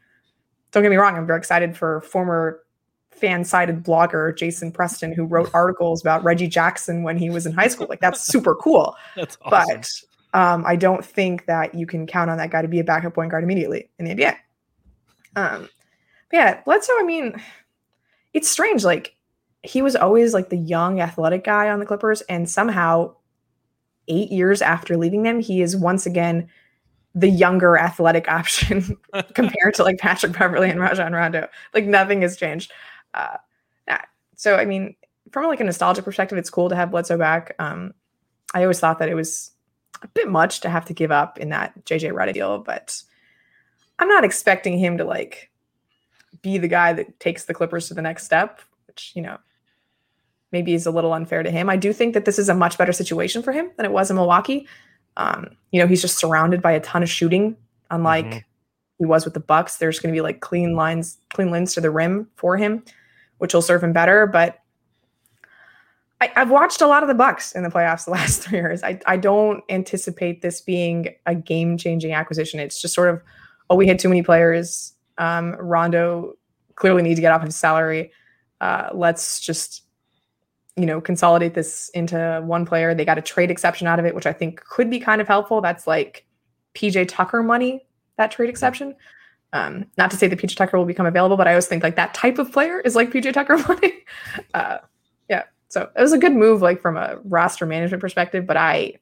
[0.71, 2.59] don't get me wrong, I'm very excited for former
[3.15, 7.67] fan-sided blogger Jason Preston, who wrote articles about Reggie Jackson when he was in high
[7.67, 7.87] school.
[7.89, 8.95] Like, that's super cool.
[9.15, 9.81] That's awesome.
[10.33, 12.83] But um, I don't think that you can count on that guy to be a
[12.83, 14.35] backup point guard immediately in the NBA.
[15.37, 15.69] Um,
[16.29, 17.41] but yeah, Bledsoe, I mean,
[18.33, 18.83] it's strange.
[18.83, 19.15] Like,
[19.63, 23.15] he was always like the young athletic guy on the Clippers, and somehow,
[24.07, 26.47] eight years after leaving them, he is once again
[27.15, 28.97] the younger athletic option
[29.33, 31.47] compared to like Patrick Beverley and Rajon Rondo.
[31.73, 32.71] Like nothing has changed.
[33.15, 33.37] Uh.
[34.37, 34.95] So I mean,
[35.31, 37.55] from like a nostalgic perspective, it's cool to have Bledsoe back.
[37.57, 37.93] Um,
[38.53, 39.51] I always thought that it was
[40.01, 43.01] a bit much to have to give up in that JJ Redick deal, but
[43.97, 45.49] I'm not expecting him to like
[46.41, 49.37] be the guy that takes the Clippers to the next step, which you know
[50.51, 51.69] maybe is a little unfair to him.
[51.69, 54.09] I do think that this is a much better situation for him than it was
[54.09, 54.67] in Milwaukee.
[55.17, 57.55] Um, you know, he's just surrounded by a ton of shooting,
[57.89, 58.43] unlike Mhm.
[58.99, 59.77] he was with the Bucks.
[59.77, 62.83] There's going to be like clean lines, clean lines to the rim for him,
[63.37, 64.27] which will serve him better.
[64.27, 64.59] But
[66.21, 68.83] I, I've watched a lot of the Bucks in the playoffs the last three years.
[68.83, 72.59] I, I don't anticipate this being a game changing acquisition.
[72.59, 73.21] It's just sort of,
[73.69, 74.93] oh, we had too many players.
[75.17, 76.33] Um, Rondo
[76.75, 78.11] clearly needs to get off his salary.
[78.61, 79.81] Uh, let's just
[80.77, 82.93] you know consolidate this into one player.
[82.93, 85.27] They got a trade exception out of it, which I think could be kind of
[85.27, 85.61] helpful.
[85.61, 86.25] That's like
[86.73, 87.85] PJ Tucker money.
[88.17, 88.95] That trade exception.
[89.55, 91.95] Um, not to say that PJ Tucker will become available, but I always think like
[91.95, 94.03] that type of player is like PJ Tucker money.
[94.53, 94.79] uh,
[95.29, 98.45] yeah, so it was a good move, like from a roster management perspective.
[98.45, 98.95] But I,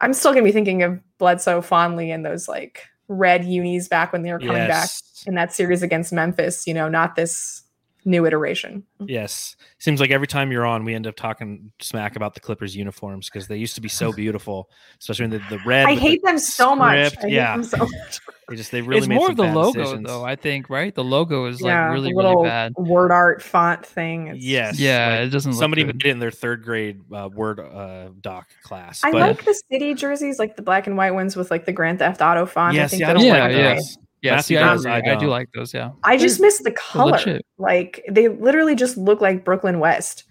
[0.00, 4.22] I'm still gonna be thinking of Bledsoe fondly in those like red unis back when
[4.22, 4.88] they were coming back
[5.26, 6.68] in that series against Memphis.
[6.68, 7.64] You know, not this
[8.04, 8.82] new iteration.
[9.06, 9.56] Yes.
[9.78, 13.28] Seems like every time you're on, we end up talking smack about the Clippers uniforms
[13.28, 15.86] because they used to be so beautiful, especially in the, the red.
[15.86, 17.14] I hate the them so much.
[17.22, 17.60] I yeah.
[17.62, 18.20] so much.
[18.48, 20.06] They just they really it's made more some of the bad logo decisions.
[20.08, 20.92] though, I think, right?
[20.94, 22.72] The logo is yeah, like really, little really bad.
[22.76, 24.28] word art font thing.
[24.28, 24.70] It's Yes.
[24.70, 25.96] just- Yeah, like, it doesn't look somebody good.
[25.96, 29.04] made it in their third grade uh, word uh, doc class.
[29.04, 31.72] I but like the city jerseys, like the black and white ones with like the
[31.72, 32.74] Grand Theft Auto font.
[32.74, 33.74] yes, I think yeah, I that's don't Yeah, like yeah.
[33.76, 33.98] those.
[34.22, 34.86] Yeah, Matthew see, I, does.
[34.86, 35.72] I I, do like those.
[35.72, 37.12] Yeah, I just miss the color.
[37.12, 37.46] legit.
[37.58, 40.24] Like they literally just look like Brooklyn West,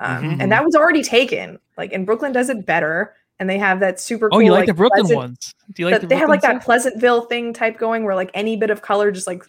[0.00, 0.42] um, Mhm.
[0.42, 1.58] and that was already taken.
[1.76, 4.26] Like, and Brooklyn does it better, and they have that super.
[4.28, 5.54] Oh, cool, you like, the Brooklyn pleasant- ones?
[5.72, 8.14] Do you like that- the they have like Brooklyn that Pleasantville thing type going, where
[8.14, 9.42] like any bit of color just like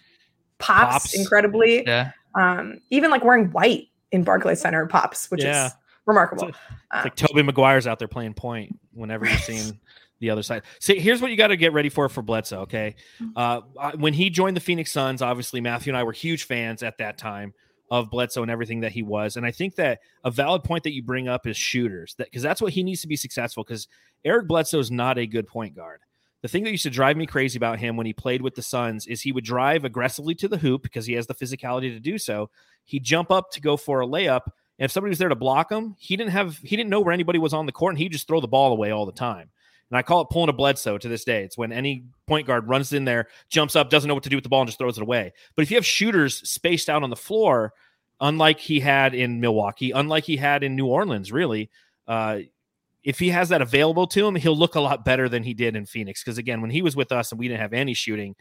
[0.60, 1.14] pops, Pops.
[1.20, 1.86] incredibly.
[1.86, 5.68] Yeah, Um, even like wearing white in Barclays Center pops, which Yeah.
[5.68, 5.72] is
[6.06, 6.50] remarkable.
[6.50, 6.58] It's
[6.92, 9.80] Um, like Tobey Maguire's out there playing point whenever you're seeing
[10.20, 10.64] the other side.
[10.80, 12.62] See, here's what you got to get ready for for Bledsoe.
[12.62, 12.96] Okay,
[13.36, 13.62] uh,
[13.98, 17.18] when he joined the Phoenix Suns, obviously Matthew and I were huge fans at that
[17.18, 17.54] time
[17.92, 20.94] of Bledsoe and everything that he was, and I think that a valid point that
[20.94, 23.64] you bring up is shooters, that because that's what he needs to be successful.
[23.64, 23.88] Because
[24.24, 26.02] Eric Bledsoe is not a good point guard.
[26.42, 28.62] The thing that used to drive me crazy about him when he played with the
[28.62, 32.00] Suns is he would drive aggressively to the hoop because he has the physicality to
[32.00, 32.52] do so.
[32.84, 34.42] He'd jump up to go for a layup,
[34.78, 37.14] and if somebody was there to block him, he didn't have he didn't know where
[37.14, 39.50] anybody was on the court, and he'd just throw the ball away all the time.
[39.92, 41.44] And I call it pulling a Bledsoe to this day.
[41.44, 44.38] It's when any point guard runs in there, jumps up, doesn't know what to do
[44.38, 45.32] with the ball, and just throws it away.
[45.56, 47.74] But if you have shooters spaced out on the floor,
[48.20, 51.70] unlike he had in Milwaukee, unlike he had in New Orleans, really,
[52.08, 52.40] uh,
[53.04, 55.76] if he has that available to him, he'll look a lot better than he did
[55.76, 56.24] in Phoenix.
[56.24, 58.36] Because again, when he was with us and we didn't have any shooting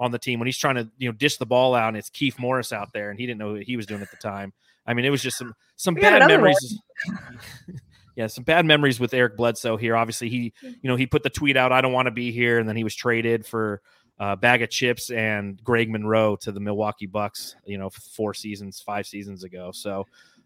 [0.00, 2.10] on the team, when he's trying to you know dish the ball out, and it's
[2.10, 4.52] Keith Morris out there, and he didn't know what he was doing at the time.
[4.84, 6.80] I mean, it was just some some We bad memories.
[8.18, 9.94] yeah, some bad memories with Eric Bledsoe here.
[9.96, 12.58] Obviously, he you know he put the tweet out, "I don't want to be here,"
[12.58, 13.80] and then he was traded for
[14.18, 17.54] a bag of chips and Greg Monroe to the Milwaukee Bucks.
[17.64, 19.70] You know, four seasons, five seasons ago.
[19.72, 20.04] So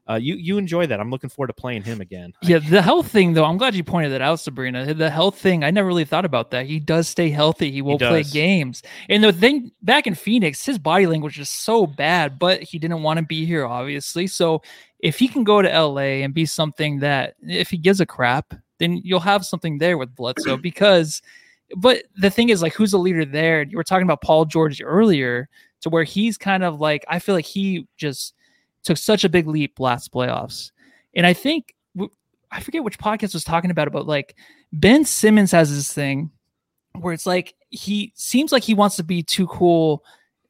[0.09, 0.99] uh, you you enjoy that.
[1.01, 2.33] I'm looking forward to playing him again.
[2.43, 4.97] Yeah, the health thing though, I'm glad you pointed that out, Sabreena.
[4.97, 6.67] The health thing, I never really thought about that.
[6.67, 7.71] He does stay healthy.
[7.71, 8.83] He will he play games.
[9.09, 13.03] And the thing back in Phoenix, his body language is so bad, but he didn't
[13.03, 14.27] want to be here, obviously.
[14.27, 14.63] So
[15.03, 18.55] if he can go to LA and be something that if he gives a crap,
[18.79, 21.21] then you'll have something there with Bledsoe because
[21.77, 23.63] but the thing is like who's the leader there?
[23.63, 25.49] You were talking about Paul George earlier
[25.81, 28.35] to where he's kind of like I feel like he just
[28.85, 30.71] took such a big leap last playoffs.
[31.15, 31.75] And I think
[32.51, 34.37] I forget which podcast was talking about about like
[34.73, 36.31] Ben Simmons has this thing
[36.99, 40.05] where it's like he seems like he wants to be too cool.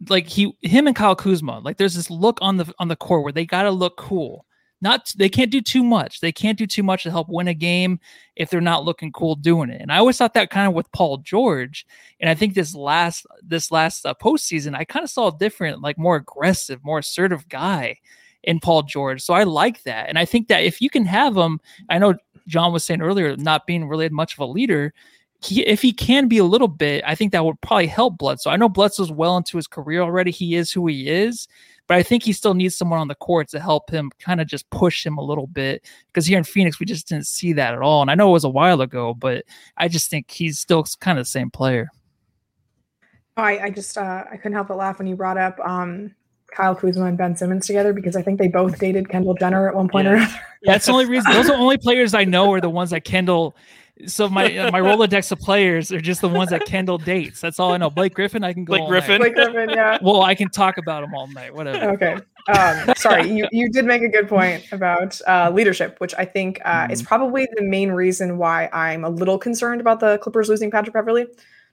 [0.09, 3.23] Like he him and Kyle Kuzma, like there's this look on the on the court
[3.23, 4.47] where they gotta look cool.
[4.81, 6.21] Not they can't do too much.
[6.21, 8.01] They can't do too much to help win a game
[8.35, 9.81] if they're not looking cool doing it.
[9.81, 11.87] And I always thought that kind of with Paul George.
[12.19, 15.83] And I think this last this last uh, postseason, I kind of saw a different,
[15.83, 17.99] like more aggressive, more assertive guy
[18.43, 19.23] in Paul George.
[19.23, 20.09] So I like that.
[20.09, 22.15] And I think that if you can have him, I know
[22.49, 24.93] John was saying earlier, not being really much of a leader.
[25.45, 28.51] He, if he can be a little bit, I think that would probably help Bledsoe.
[28.51, 30.31] I know Bledsoe's well into his career already.
[30.31, 31.49] He is who he is,
[31.89, 34.47] but I think he still needs someone on the court to help him kind of
[34.47, 35.85] just push him a little bit.
[36.07, 38.03] Because here in Phoenix, we just didn't see that at all.
[38.03, 39.45] And I know it was a while ago, but
[39.77, 41.91] I just think he's still kind of the same player.
[43.37, 46.15] I, I just uh, I couldn't help but laugh when you brought up um,
[46.53, 49.75] Kyle Kuzma and Ben Simmons together because I think they both dated Kendall Jenner at
[49.75, 50.13] one point yeah.
[50.13, 50.41] or another.
[50.63, 51.33] Yeah, that's the only reason.
[51.33, 53.57] Those are the only players I know are the ones that Kendall.
[54.07, 57.41] So my uh, my Rolodex of players are just the ones that Kendall dates.
[57.41, 57.91] That's all I know.
[57.91, 58.77] Blake Griffin, I can go.
[58.77, 59.19] Blake Griffin.
[59.19, 59.99] Blake Griffin, yeah.
[60.03, 61.55] Well, I can talk about him all night.
[61.55, 61.91] Whatever.
[61.91, 62.19] Okay.
[62.59, 66.61] Um, sorry, you, you did make a good point about uh, leadership, which I think
[66.65, 66.93] uh, mm.
[66.93, 70.95] is probably the main reason why I'm a little concerned about the Clippers losing Patrick
[70.95, 71.27] Beverley,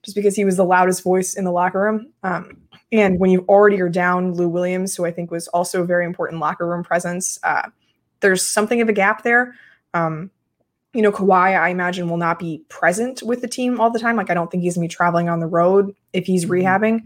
[0.03, 2.11] just because he was the loudest voice in the locker room.
[2.23, 2.57] Um,
[2.91, 6.05] and when you already are down Lou Williams, who I think was also a very
[6.05, 7.69] important locker room presence, uh,
[8.19, 9.55] there's something of a gap there.
[9.93, 10.31] Um,
[10.93, 14.15] you know, Kawhi, I imagine, will not be present with the team all the time.
[14.15, 16.53] Like, I don't think he's gonna be traveling on the road if he's mm-hmm.
[16.53, 17.03] rehabbing.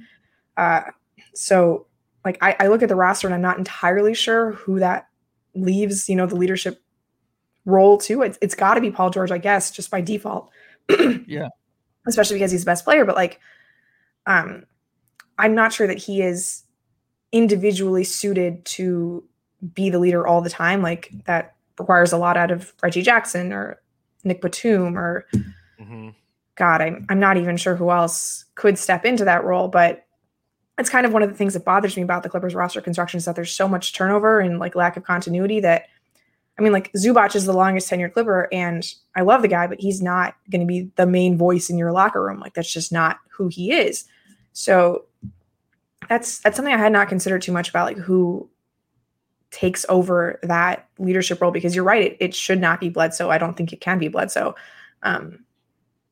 [0.55, 0.91] Uh,
[1.33, 1.87] so,
[2.23, 5.07] like, I, I look at the roster and I'm not entirely sure who that
[5.55, 6.81] leaves, you know, the leadership
[7.65, 8.21] role to.
[8.21, 10.49] It's, it's got to be Paul George, I guess, just by default.
[11.27, 11.49] yeah.
[12.07, 13.05] Especially because he's the best player.
[13.05, 13.39] But, like,
[14.25, 14.65] um,
[15.37, 16.63] I'm not sure that he is
[17.31, 19.23] individually suited to
[19.73, 20.81] be the leader all the time.
[20.81, 23.81] Like that requires a lot out of Reggie Jackson or
[24.23, 25.25] Nick Batum or
[25.79, 26.09] mm-hmm.
[26.55, 30.05] God, I'm I'm not even sure who else could step into that role, but
[30.77, 33.17] it's kind of one of the things that bothers me about the Clippers roster construction
[33.17, 35.87] is that there's so much turnover and like lack of continuity that
[36.57, 39.79] I mean, like Zubac is the longest tenured Clipper, and I love the guy, but
[39.79, 42.39] he's not going to be the main voice in your locker room.
[42.39, 44.05] Like that's just not who he is.
[44.53, 45.05] So
[46.09, 48.47] that's that's something I had not considered too much about like who
[49.53, 53.29] takes over that leadership role because you're right, it, it should not be Bledsoe.
[53.29, 54.55] I don't think it can be Bledsoe.
[55.03, 55.45] Um,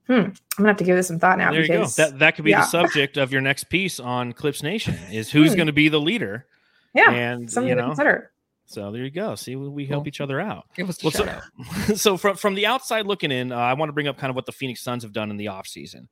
[0.06, 1.52] hmm, I'm gonna have to give this some thought now.
[1.52, 2.10] There because, you go.
[2.10, 2.62] That that could be yeah.
[2.62, 5.58] the subject of your next piece on Clips Nation is who's hmm.
[5.58, 6.46] going to be the leader.
[6.94, 8.32] Yeah, and something you know, to consider.
[8.66, 9.36] So there you go.
[9.36, 10.66] See, we help each other out.
[10.76, 13.94] Give us well, so, so, from from the outside looking in, uh, I want to
[13.94, 16.08] bring up kind of what the Phoenix Suns have done in the offseason.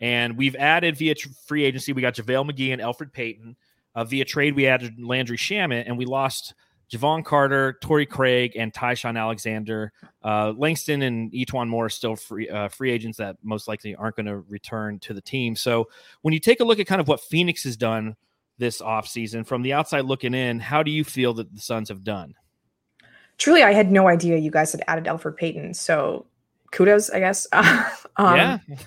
[0.00, 3.56] And we've added via tr- free agency, we got JaVale McGee and Elfrid Payton.
[3.94, 6.54] Uh, via trade, we added Landry Shamet, and we lost
[6.90, 9.92] Jevon Carter, Torrey Craig, and Ty-Shon Alexander.
[10.22, 14.16] Uh, Langston and E'Twaun Moore are still free uh, free agents that most likely aren't
[14.16, 15.56] going to return to the team.
[15.56, 15.88] So
[16.22, 18.16] when you take a look at kind of what Phoenix has done
[18.58, 22.04] this offseason, from the outside looking in, how do you feel that the Suns have
[22.04, 22.34] done?
[23.36, 25.74] Truly, I had no idea you guys had added Alfred Payton.
[25.74, 26.26] So
[26.70, 27.46] kudos, I guess.
[27.52, 28.58] um, yeah.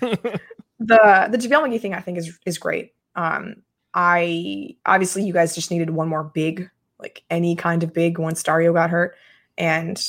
[0.80, 2.92] the the JaVale McGee thing I think is is great.
[3.16, 3.62] Um,
[3.94, 8.42] I obviously you guys just needed one more big, like any kind of big once
[8.42, 9.16] Dario got hurt,
[9.56, 10.02] and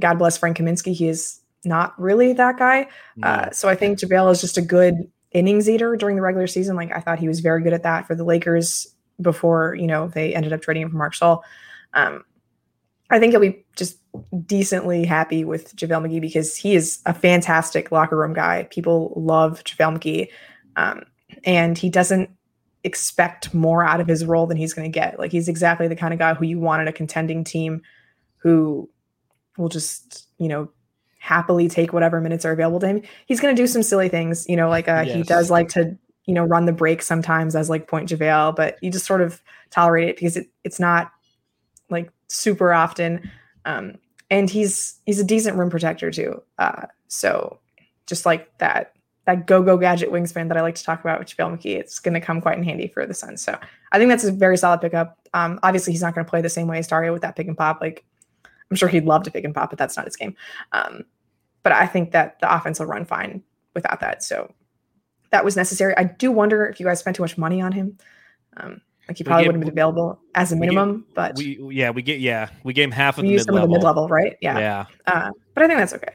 [0.00, 2.88] God bless Frank Kaminsky, he is not really that guy.
[3.16, 3.28] No.
[3.28, 6.76] Uh, so I think JaVale is just a good innings eater during the regular season.
[6.76, 8.86] Like I thought he was very good at that for the Lakers
[9.20, 11.42] before you know they ended up trading him for Marc Gasol.
[11.94, 12.24] Um,
[13.10, 13.98] I think he'll be just
[14.46, 18.66] decently happy with JaVale McGee because he is a fantastic locker room guy.
[18.70, 20.28] People love JaVale McGee.
[20.76, 21.02] Um,
[21.44, 22.30] and he doesn't
[22.84, 25.18] expect more out of his role than he's going to get.
[25.18, 27.82] Like he's exactly the kind of guy who you want in a contending team
[28.38, 28.90] who
[29.56, 30.68] will just, you know,
[31.18, 33.02] happily take whatever minutes are available to him.
[33.26, 35.14] He's going to do some silly things, you know, like uh, yes.
[35.14, 38.76] he does like to, you know, run the break sometimes as like point JaVale, but
[38.82, 41.12] you just sort of tolerate it because it, it's not
[41.90, 43.30] like super often.
[43.64, 43.98] Um,
[44.30, 46.42] and he's he's a decent rim protector too.
[46.58, 47.60] Uh, so
[48.06, 48.94] just like that
[49.24, 51.98] that go go gadget wingspan that I like to talk about with JaVale McGee, it's
[52.00, 53.40] going to come quite in handy for the Suns.
[53.42, 53.58] So
[53.92, 55.18] I think that's a very solid pickup.
[55.34, 57.46] Um, obviously, he's not going to play the same way as Dario with that pick
[57.46, 57.80] and pop.
[57.80, 58.04] Like
[58.70, 60.34] I'm sure he'd love to pick and pop, but that's not his game.
[60.72, 61.04] Um,
[61.62, 63.42] but I think that the offense will run fine
[63.74, 64.22] without that.
[64.24, 64.52] So
[65.30, 65.96] that was necessary.
[65.96, 67.96] I do wonder if you guys spent too much money on him.
[68.56, 71.36] Um, like he probably gave- wouldn't have been available as a we gave- minimum, but
[71.36, 73.62] We yeah we get yeah we gave him half of we the used mid some
[73.62, 74.36] of the mid level, right?
[74.40, 74.58] Yeah.
[74.58, 74.84] yeah.
[75.06, 76.14] Uh, but I think that's okay.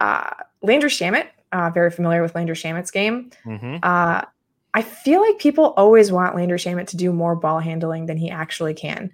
[0.00, 0.30] Uh,
[0.62, 3.30] Landry Shamet, uh, very familiar with Landry Shamet's game.
[3.44, 4.22] hmm Uh,
[4.76, 8.28] I feel like people always want Landry Shamet to do more ball handling than he
[8.28, 9.12] actually can.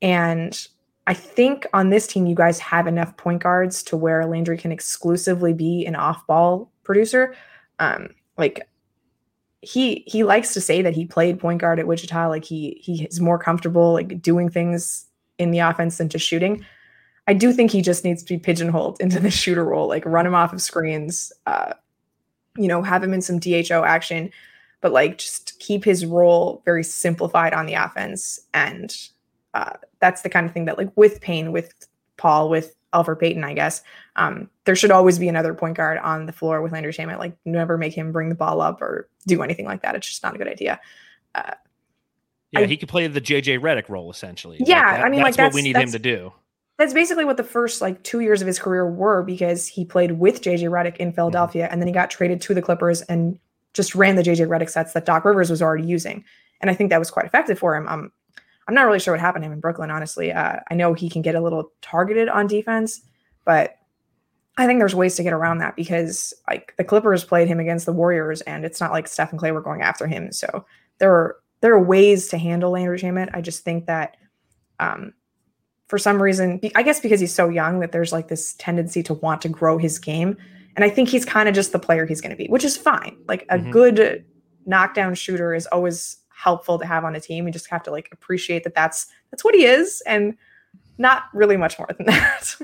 [0.00, 0.66] And
[1.06, 4.72] I think on this team, you guys have enough point guards to where Landry can
[4.72, 7.34] exclusively be an off ball producer.
[7.78, 8.08] Um,
[8.38, 8.66] like
[9.60, 12.28] he he likes to say that he played point guard at Wichita.
[12.28, 15.06] Like he he is more comfortable like doing things
[15.38, 16.64] in the offense than just shooting.
[17.28, 20.26] I do think he just needs to be pigeonholed into the shooter role, like run
[20.26, 21.72] him off of screens, uh,
[22.56, 24.30] you know, have him in some DHO action,
[24.80, 28.40] but like just keep his role very simplified on the offense.
[28.54, 28.96] And
[29.54, 31.72] uh, that's the kind of thing that, like, with Payne, with
[32.16, 33.82] Paul, with Alfred Payton, I guess,
[34.16, 37.18] um, there should always be another point guard on the floor with Landry Shamet.
[37.18, 39.94] Like, never make him bring the ball up or do anything like that.
[39.94, 40.78] It's just not a good idea.
[41.34, 44.58] Yeah, I- he could play the JJ Redick role essentially.
[44.64, 46.32] Yeah, I mean, like, that's what we that's- need him to do.
[46.78, 50.12] That's basically what the first like two years of his career were because he played
[50.12, 53.38] with JJ Redick in Philadelphia and then he got traded to the Clippers and
[53.72, 56.24] just ran the JJ Redick sets that Doc Rivers was already using.
[56.60, 57.88] And I think that was quite effective for him.
[57.88, 58.12] Um,
[58.68, 60.32] I'm not really sure what happened to him in Brooklyn, honestly.
[60.32, 63.00] Uh, I know he can get a little targeted on defense,
[63.44, 63.76] but
[64.58, 67.86] I think there's ways to get around that because like the Clippers played him against
[67.86, 70.32] the Warriors and it's not like Steph and Klay were going after him.
[70.32, 70.64] So
[70.98, 73.30] there are there are ways to handle Landry Shamet.
[73.34, 74.16] I just think that
[74.78, 75.12] um,
[75.88, 79.14] for some reason, I guess because he's so young, that there's like this tendency to
[79.14, 80.36] want to grow his game.
[80.74, 82.76] And I think he's kind of just the player he's going to be, which is
[82.76, 83.16] fine.
[83.28, 83.70] Like a Mhm.
[83.72, 84.24] good
[84.66, 87.46] knockdown shooter is always helpful to have on a team.
[87.46, 90.34] You just have to like appreciate that that's that's what he is, and
[90.98, 92.54] not really much more than that.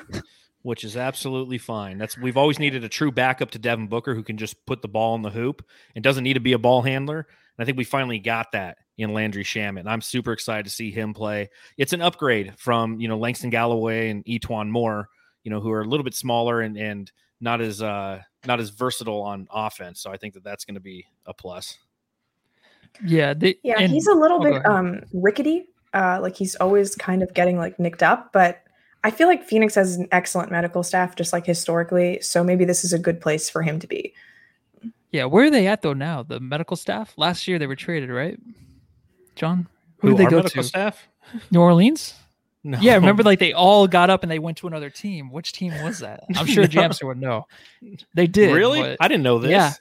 [0.62, 1.98] which is absolutely fine.
[1.98, 4.88] That's we've always needed a true backup to Devin Booker who can just put the
[4.88, 5.64] ball in the hoop
[5.94, 7.20] and doesn't need to be a ball handler.
[7.56, 9.86] And I think we finally got that in Landry Shamet.
[9.86, 11.50] I'm super excited to see him play.
[11.76, 15.08] It's an upgrade from you know Langston Galloway and E'Twaun Moore,
[15.44, 18.70] you know, who are a little bit smaller and and not as uh not as
[18.70, 20.00] versatile on offense.
[20.00, 21.76] So I think that that's going to be a plus.
[23.04, 25.66] Yeah, they, yeah, and- he's a little oh, bit um rickety.
[25.94, 28.62] Uh, like he's always kind of getting like nicked up, but
[29.04, 32.20] I feel like Phoenix has an excellent medical staff, just like historically.
[32.22, 34.14] So maybe this is a good place for him to be.
[35.10, 35.24] yeah.
[35.26, 36.22] Where are they at though now?
[36.22, 37.12] The medical staff.
[37.18, 38.38] Last year they were traded, right?
[39.34, 39.66] John,
[39.98, 40.62] who, Who did they go to?
[40.62, 41.08] staff?
[41.50, 42.14] New Orleans.
[42.64, 42.78] No.
[42.80, 45.30] Yeah, remember like they all got up and they went to another team.
[45.32, 46.24] Which team was that?
[46.36, 46.68] I'm sure No.
[46.68, 47.46] Jamster would know.
[48.14, 48.54] They did.
[48.54, 48.80] really?
[48.80, 49.50] but- I didn't know this.
[49.50, 49.72] Yeah.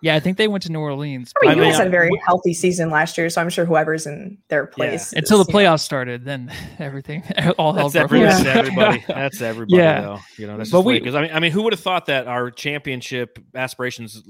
[0.00, 1.32] yeah, I think they went to New Orleans.
[1.42, 3.66] I mean, I you guys had a very healthy season last year, so I'm sure
[3.66, 7.22] whoever's in their place until is, the you know, playoffs started, then everything
[7.58, 8.42] all hell That's, broke every, loose.
[8.42, 9.04] that's everybody.
[9.06, 9.76] That's everybody.
[9.82, 10.00] Yeah.
[10.00, 10.18] though.
[10.38, 12.06] You know, that's But just we- because I mean, I mean, who would have thought
[12.06, 14.22] that our championship aspirations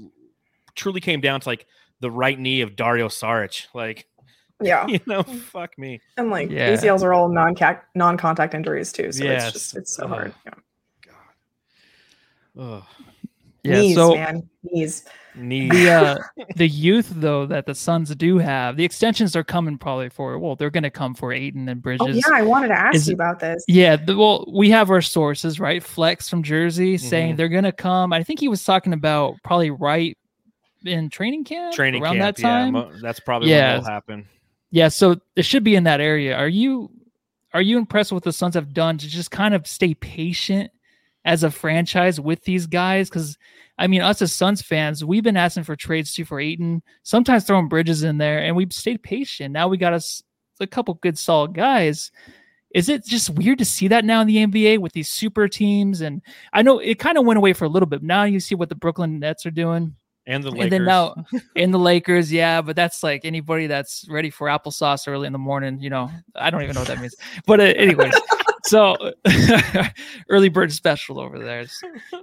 [0.75, 1.65] truly came down to like
[2.01, 3.67] the right knee of Dario Saric?
[3.73, 4.07] Like,
[4.61, 4.85] yeah.
[4.87, 5.99] you know, fuck me.
[6.17, 6.73] And like Yeah.
[6.73, 7.55] ACLs are all non
[7.95, 9.43] non contact injuries too, so Yes.
[9.45, 10.09] it's just it's so Ugh.
[10.09, 10.33] hard.
[10.45, 10.53] Yeah.
[12.59, 12.83] Ugh.
[13.65, 15.05] Yeah, Knees, so man, knees.
[15.35, 15.69] Knee.
[15.69, 16.17] the uh,
[16.57, 20.37] the youth though that the Suns do have, the extensions are coming probably for.
[20.37, 22.05] Well, they're going to come for Ayton and Bridges.
[22.05, 23.63] Oh yeah, I wanted to ask is you about this.
[23.69, 25.81] Yeah, the, well, we have our sources, right?
[25.81, 27.37] Flex from Jersey saying Mhm.
[27.37, 28.11] they're gonna come.
[28.11, 30.17] I think he was talking about probably right
[30.83, 32.35] in training camp, Training around camp.
[32.35, 32.75] that time.
[32.75, 33.75] Yeah, mo- that's probably Yeah.
[33.75, 34.27] what will happen.
[34.73, 36.35] Yeah, so it should be in that area.
[36.35, 36.89] Are you
[37.53, 40.71] are you impressed with what the Suns have done to just kind of stay patient
[41.25, 43.07] as a franchise with these guys?
[43.07, 43.37] Because
[43.77, 47.43] I mean, us as Suns fans, we've been asking for trades too for Ayton, sometimes
[47.43, 49.53] throwing bridges in there, and we've stayed patient.
[49.53, 50.23] Now we got us
[50.59, 52.11] a couple good solid guys.
[52.73, 56.01] Is it just weird to see that now in the NBA with these super teams?
[56.01, 58.01] And I know it kind of went away for a little bit.
[58.01, 59.95] Now you see what the Brooklyn Nets are doing.
[60.25, 60.63] And the Lakers.
[60.63, 61.15] And then now
[61.55, 65.39] in the Lakers, yeah, but that's like anybody that's ready for applesauce early in the
[65.39, 65.79] morning.
[65.81, 67.15] You know, I don't even know what that means.
[67.45, 68.13] But uh, anyways,
[68.65, 68.95] so
[70.29, 71.65] early bird special over there.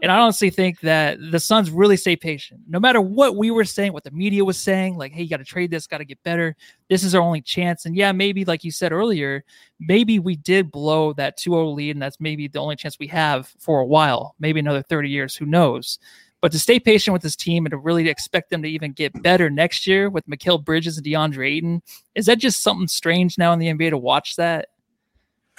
[0.02, 2.60] And I honestly think that the Suns really stay patient.
[2.68, 5.36] No matter what we were saying, what the media was saying, like, hey, you got
[5.36, 6.56] to trade this, got to get better.
[6.88, 7.84] This is our only chance.
[7.84, 9.44] And yeah, maybe like you said earlier,
[9.78, 13.52] maybe we did blow that 2-0 lead, and that's maybe the only chance we have
[13.58, 15.98] for a while, maybe another 30 years, who knows.
[16.40, 19.22] But to stay patient with this team and to really expect them to even get
[19.22, 21.82] better next year with Mikal Bridges and DeAndre Ayton,
[22.14, 24.68] is that just something strange now in the NBA to watch that?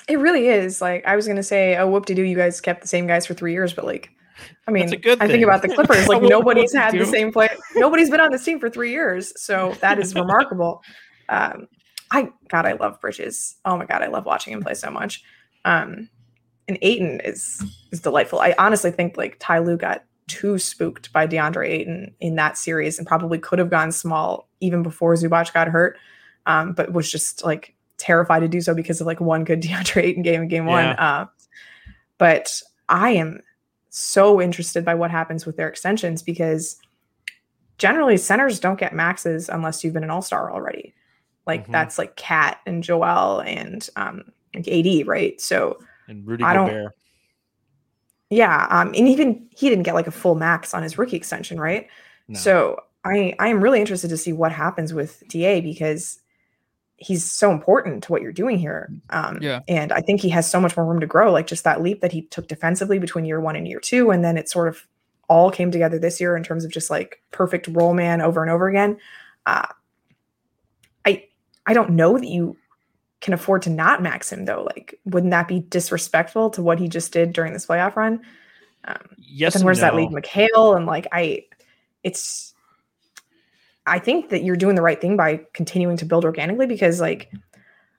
[0.08, 0.82] It really is.
[0.82, 3.26] Like I was gonna say, oh whoop de doo, you guys kept the same guys
[3.26, 4.10] for three years, but like
[4.68, 6.08] I mean, good I think about the Clippers.
[6.08, 7.50] Like nobody's had the same play.
[7.76, 10.82] Nobody's been on this team for three years, so that is remarkable.
[11.30, 11.70] Um,
[12.12, 13.56] I God, I love Bridges.
[13.64, 15.24] Oh my God, I love watching him play so much.
[15.64, 16.10] Um,
[16.68, 17.64] and Ayton is
[17.94, 18.40] is delightful.
[18.40, 22.98] I honestly think like Ty Lue got too spooked by DeAndre Ayton in that series,
[22.98, 25.98] and probably could have gone small even before Zubac got hurt,
[26.46, 30.04] um, but was just like terrified to do so because of like one good DeAndre
[30.04, 30.86] Ayton game in game one.
[30.86, 31.26] Uh,
[32.18, 33.42] but I am
[33.90, 36.78] so interested by what happens with their extensions because
[37.78, 40.94] generally centers don't get maxes unless you've been an all-star already.
[41.48, 41.72] Like Mhm.
[41.72, 45.40] that's like KAT and Joel and um like AD, right?
[45.42, 46.94] So And Rudy I don't- Gobert.
[48.32, 51.60] Yeah, um and even he didn't get like a full max on his rookie extension,
[51.60, 51.88] right?
[52.28, 52.40] No.
[52.40, 56.20] So I I am really interested to see what happens with DA because
[56.98, 58.92] he's so important to what you're doing here.
[59.10, 59.62] Um, Yeah.
[59.68, 61.32] And I think he has so much more room to grow.
[61.32, 64.24] Like just that leap that he took defensively between year one and year two, and
[64.24, 64.88] then it sort of
[65.28, 68.52] all came together this year in terms of just like perfect role man over and
[68.52, 68.98] over again.
[69.46, 69.66] Uh,
[71.06, 71.26] I
[71.66, 72.56] I don't know that you
[73.22, 74.64] can afford to not max him though.
[74.64, 78.22] Like, wouldn't that be disrespectful to what he just did during this playoff run?
[78.84, 80.02] Um, yes, and where's that no.
[80.02, 80.76] leave McHale?
[80.76, 81.46] And like I
[82.04, 82.54] it's
[83.86, 87.32] I think that you're doing the right thing by continuing to build organically because like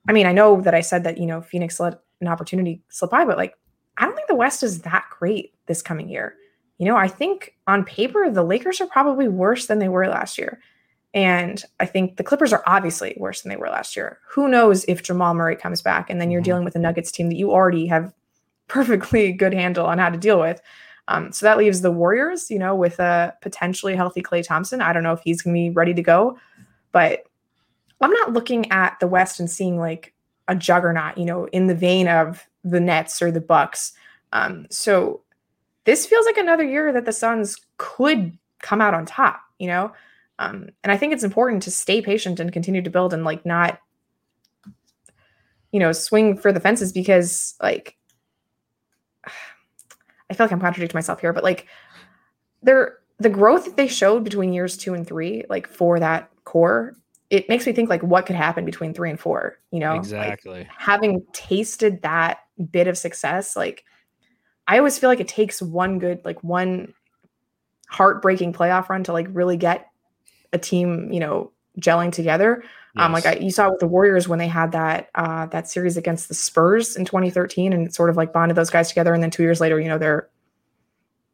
[0.08, 3.12] I mean, I know that I said that, you know, Phoenix let an opportunity slip
[3.12, 3.54] by, but like
[3.98, 6.34] I don't think the West is that great this coming year.
[6.78, 10.36] You know, I think on paper the Lakers are probably worse than they were last
[10.36, 10.60] year.
[11.14, 14.18] And I think the Clippers are obviously worse than they were last year.
[14.30, 16.44] Who knows if Jamal Murray comes back and then you're Mhm.
[16.46, 18.12] dealing with a Nuggets team that you already have
[18.68, 20.60] perfectly good handle on how to deal with.
[21.08, 24.80] Um, so that leaves the Warriors, you know, with a potentially healthy Klay Thompson.
[24.80, 26.38] I don't know if he's going to be ready to go,
[26.92, 27.24] but
[28.00, 30.14] I'm not looking at the West and seeing like
[30.48, 33.92] a juggernaut, you know, in the vein of the Nets or the Bucks.
[34.32, 35.22] Um, so
[35.84, 39.92] this feels like another year that the Suns could come out on top, you know.
[40.38, 43.46] Um, and I think it's important to stay patient and continue to build and like
[43.46, 43.78] not,
[45.70, 47.96] you know, swing for the fences because like
[50.30, 51.66] I feel like I'm contradicting myself here, but like
[52.62, 56.96] they're the growth that they showed between years two and three, like for that core,
[57.30, 59.92] it makes me think like what could happen between three and four, you know?
[59.92, 60.68] Like, Exactly.
[60.76, 63.84] having tasted that bit of success, like
[64.66, 66.94] I always feel like it takes one good, like one
[67.88, 69.91] heartbreaking playoff run to like really get
[70.52, 71.50] a team, you know,
[71.80, 72.62] gelling together.
[72.96, 75.96] Um, like I, you saw with the Warriors when they had that uh, that series
[75.96, 79.14] against the Spurs in 2013, and it sort of like bonded those guys together.
[79.14, 80.28] And then two years later, you know, they're,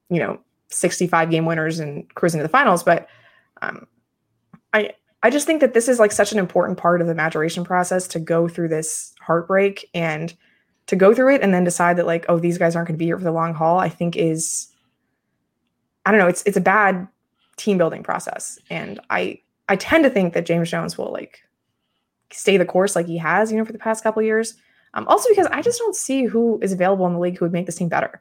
[0.08, 0.38] you know,
[0.68, 2.84] 65 game winners and cruising to the finals.
[2.84, 3.08] But
[3.60, 3.88] um,
[4.72, 4.92] I
[5.24, 8.06] I just think that this is like such an important part of the maturation process
[8.08, 10.34] to go through this heartbreak and
[10.86, 12.98] to go through it and then decide that like, oh, these guys aren't going to
[12.98, 13.80] be here for the long haul.
[13.80, 14.68] I think is,
[16.06, 17.08] I don't know, it's it's a bad
[17.58, 21.40] team building process, and I I tend to think that James Jones will like
[22.30, 24.54] stay the course like he has, you know, for the past couple years.
[24.94, 27.52] Um, also because I just don't see who is available in the league who would
[27.52, 28.20] make this team better.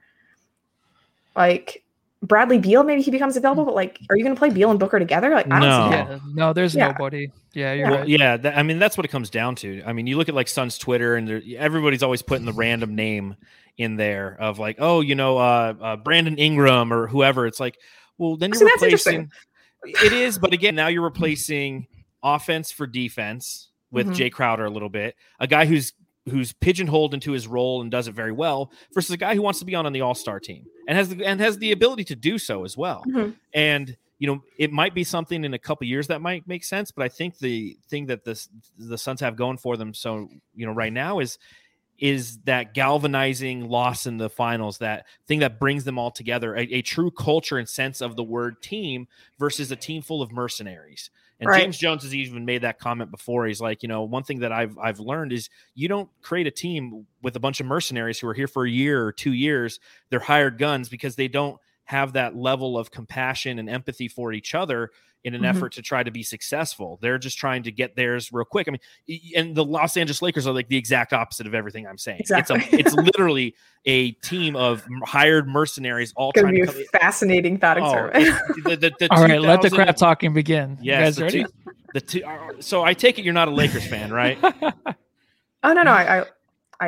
[1.36, 1.84] Like
[2.22, 4.80] Bradley Beal, maybe he becomes available, but like, are you going to play Beal and
[4.80, 5.30] Booker together?
[5.30, 5.90] Like, I don't No.
[5.90, 5.96] see.
[5.96, 6.88] Yeah, no, there's Yeah.
[6.88, 7.30] nobody.
[7.54, 7.98] Yeah, you're Yeah.
[7.98, 8.08] right.
[8.08, 9.84] Yeah, that, I mean that's what it comes down to.
[9.86, 13.36] I mean, you look at like Sun's Twitter, and everybody's always putting the random name
[13.78, 17.46] in there of like, oh, you know, uh, uh, Brandon Ingram or whoever.
[17.46, 17.78] It's like,
[18.18, 19.30] well, then you're interesting.
[19.84, 20.06] replacing.
[20.06, 21.88] It is, but again, now you're replacing
[22.24, 24.16] offense for defense with Mhm.
[24.16, 25.94] Jae Crowder a little bit, a guy who's
[26.30, 29.60] who's pigeonholed into his role and does it very well, versus a guy who wants
[29.60, 32.04] to be on on the All Star team and has the and has the ability
[32.04, 33.34] to do so as well Mhm.
[33.54, 36.92] and you know it might be something in a couple years that might make sense
[36.92, 40.66] but i think the thing that this the suns have going for them so you
[40.66, 41.38] know right now is
[41.98, 46.62] is that galvanizing loss in the finals that thing that brings them all together a,
[46.62, 49.08] a true culture and sense of the word team
[49.40, 51.10] versus a team full of mercenaries.
[51.40, 51.62] And Right.
[51.62, 53.46] james jones has even made that comment before.
[53.46, 56.52] He's like you know one thing that i've i've learned is you don't create a
[56.52, 59.80] team with a bunch of mercenaries who are here for a year or two years.
[60.10, 64.54] They're hired guns because they don't have that level of compassion and empathy for each
[64.54, 64.92] other
[65.24, 65.50] in an Mhm.
[65.50, 67.00] effort to try to be successful.
[67.02, 68.68] They're just trying to get theirs real quick.
[68.68, 71.98] I mean, and the Los Angeles Lakers are like the exact opposite of everything I'm
[71.98, 72.20] saying.
[72.20, 72.58] Exactly.
[72.60, 76.78] It's a, it's literally a team of hired mercenaries all It's going trying to to
[76.78, 76.90] be come.
[76.94, 78.16] a fascinating thought Oh, experiment.
[78.16, 80.78] it's- the, the, the All right, let the crap talking begin.
[80.82, 81.44] Yes, you guys the ready?
[81.44, 84.38] two- the two, uh, so I take it you're not a Lakers fan, right?
[84.44, 85.92] oh, no, no.
[85.92, 86.26] I, I,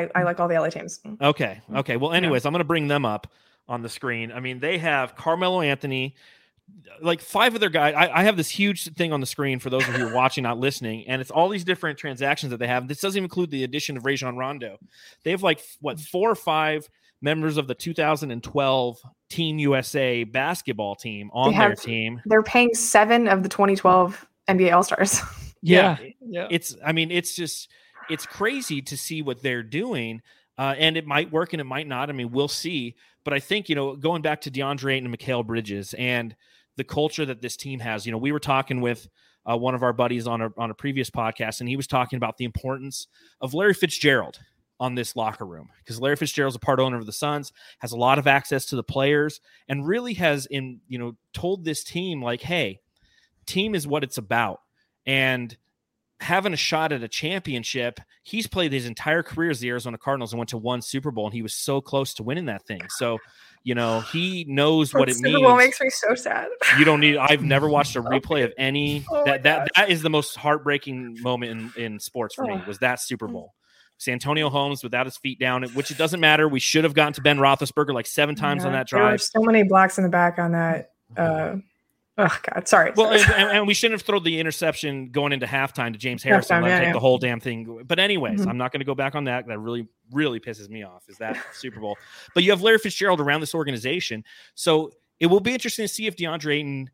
[0.02, 1.00] I, I like all the LA teams.
[1.20, 1.60] Okay.
[1.74, 1.96] Okay.
[1.96, 3.26] Well, anyways, I'm going to bring them up
[3.68, 4.32] on the screen.
[4.32, 6.16] I mean, they have Carmelo Anthony,
[7.00, 7.94] like five of their guys.
[7.96, 10.58] I, I, have this huge thing on the screen for those of you watching, not
[10.58, 12.88] listening, and it's all these different transactions that they have.
[12.88, 14.78] This doesn't even include the addition of Rajon Rondo.
[15.24, 16.88] They have like what four or five
[17.22, 18.98] members of the 2012
[19.28, 22.20] Team USA basketball team on have, their team.
[22.24, 25.20] They're paying seven of the 2012 NBA All Stars.
[25.62, 25.98] Yeah.
[26.00, 26.48] yeah, yeah.
[26.50, 26.74] It's.
[26.82, 27.68] I mean, it's just
[28.08, 30.22] it's crazy to see what they're doing.
[30.56, 32.08] Uh, and it might work and it might not.
[32.08, 32.96] I mean, we'll see.
[33.30, 36.34] But I think, you know, going back to DeAndre and Mikal Bridges and
[36.76, 39.08] the culture that this team has, you know, we were talking with
[39.48, 42.16] uh, one of our buddies on a, on a previous podcast, and he was talking
[42.16, 43.06] about the importance
[43.40, 44.40] of Larry Fitzgerald
[44.80, 47.96] on this locker room because Larry Fitzgerald's a part owner of the Suns, has a
[47.96, 52.20] lot of access to the players, and really has in, you know, told this team,
[52.20, 52.80] like, hey,
[53.46, 54.58] team is what it's about.
[55.06, 55.56] And
[56.20, 57.98] having a shot at a championship.
[58.22, 61.26] He's played his entire career as the Arizona Cardinals and went to one Super Bowl,
[61.26, 62.82] and he was so close to winning that thing.
[62.90, 63.18] So,
[63.64, 65.36] you know, he knows what it Super means.
[65.36, 66.48] Super Bowl makes me so sad.
[66.78, 67.16] You don't need.
[67.16, 71.18] I've never watched a replay of any oh that that that is the most heartbreaking
[71.20, 72.56] moment in in sports for oh.
[72.56, 72.62] me.
[72.66, 73.32] Was that Super mm.
[73.32, 73.54] Bowl?
[73.96, 76.48] Santonio Holmes without his feet down, which it doesn't matter.
[76.48, 79.02] We should have gotten to Ben Roethlisberger like seven times yeah, on that drive.
[79.02, 80.92] There were so many blocks in the back on that.
[81.14, 81.56] Uh,
[82.18, 82.92] Oh God, sorry.
[82.94, 86.56] Well, and, and, we shouldn't have thrown the interception going into halftime to James Harrison.
[86.56, 86.92] Halftime, yeah, take yeah.
[86.92, 87.82] the whole damn thing.
[87.86, 88.48] But anyways, mm-hmm.
[88.48, 89.46] I'm not going to go back on that.
[89.46, 91.04] That really, really pisses me off.
[91.08, 91.96] Is that Super Bowl?
[92.34, 96.06] But you have Larry Fitzgerald around this organization, so it will be interesting to see
[96.06, 96.90] if DeAndre Ayton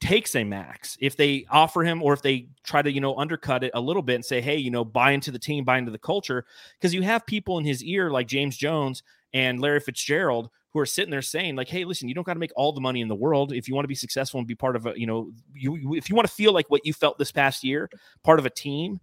[0.00, 3.64] takes a max if they offer him or if they try to you know undercut
[3.64, 5.90] it a little bit and say hey you know buy into the team buy into
[5.90, 6.44] the culture
[6.78, 9.02] because you have people in his ear like james jones
[9.32, 12.40] and larry fitzgerald who are sitting there saying like hey listen you don't got to
[12.40, 14.54] make all the money in the world if you want to be successful and be
[14.54, 17.16] part of a you know you if you want to feel like what you felt
[17.16, 17.88] this past year
[18.22, 19.00] part of a team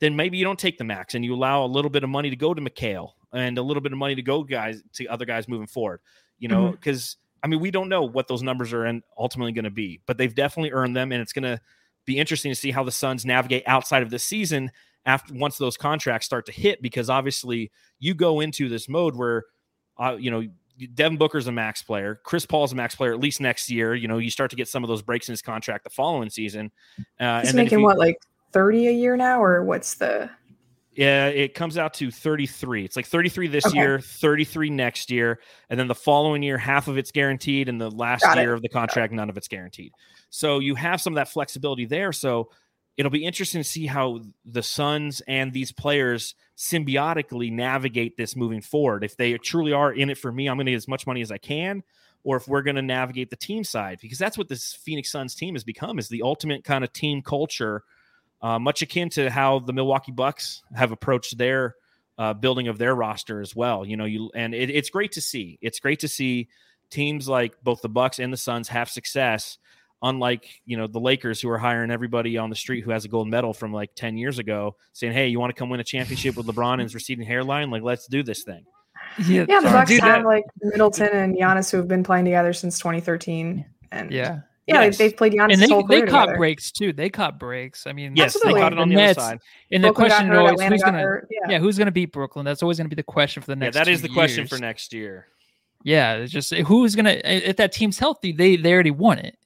[0.00, 2.30] then maybe you don't take the max and you allow a little bit of money
[2.30, 5.26] to go to Mikal and a little bit of money to go guys to other
[5.26, 6.00] guys moving forward
[6.38, 7.44] you know because mm-hmm.
[7.44, 10.16] i mean we don't know what those numbers are and ultimately going to be but
[10.16, 11.60] they've definitely earned them and it's going to
[12.06, 14.70] be interesting to see how the suns navigate outside of this season
[15.04, 19.44] after once those contracts start to hit because obviously you go into this mode where
[19.98, 20.42] uh, you know
[20.94, 22.20] Devin Booker's a max player.
[22.24, 23.94] Chris Paul's a max player at least next year.
[23.94, 26.30] You know, you start to get some of those breaks in his contract the following
[26.30, 26.70] season.
[27.18, 28.18] Uh, He's making what, like
[28.52, 30.30] 30 a year now, or what's the.
[30.92, 32.84] Yeah, it comes out to 33.
[32.84, 33.78] It's like 33 this okay.
[33.78, 37.90] year, 33 next year, and then the following year, half of it's guaranteed, and the
[37.90, 38.56] last Got year it.
[38.56, 39.92] of the contract, none of it's guaranteed.
[40.30, 42.12] So you have some of that flexibility there.
[42.12, 42.50] So
[43.00, 48.60] it'll be interesting to see how the Suns and these players symbiotically navigate this moving
[48.60, 49.04] forward.
[49.04, 51.22] If they truly are in it for me, I'm going to get as much money
[51.22, 51.82] as I can,
[52.24, 55.34] or if we're going to navigate the team side, because that's what this Phoenix Suns
[55.34, 57.84] team has become is the ultimate kind of team culture,
[58.42, 61.76] uh, much akin to how the Milwaukee Bucks have approached their
[62.18, 63.86] uh, building of their roster as well.
[63.86, 65.58] You know, you and it, it's great to see.
[65.62, 66.48] It's great to see
[66.90, 69.56] teams like both the Bucks and the Suns have success
[70.02, 73.08] unlike you know the Lakers who are hiring everybody on the street who has a
[73.08, 75.84] gold medal from like 10 years ago saying hey you want to come win a
[75.84, 78.64] championship with LeBron and his receding hairline like let's do this thing
[79.26, 82.78] yeah, yeah the Bucks have like Middleton and Giannis who have been playing together since
[82.78, 84.98] 2013 and yeah yeah, yes.
[84.98, 85.54] they've played Giannis.
[85.54, 86.38] And they, they caught together.
[86.38, 86.92] breaks too.
[86.92, 87.88] They caught breaks.
[87.88, 88.54] I mean, yes, Absolutely.
[88.54, 89.40] they caught it on the, the other side.
[89.72, 91.50] And the question always who's gonna, yeah.
[91.50, 91.58] yeah.
[91.58, 92.44] who's gonna beat Brooklyn?
[92.44, 93.74] That's always gonna be the question for the next.
[93.74, 94.14] Yeah, that is the years.
[94.14, 95.26] question for next year.
[95.82, 99.36] Yeah, it's just who's gonna if that team's healthy, they they already won it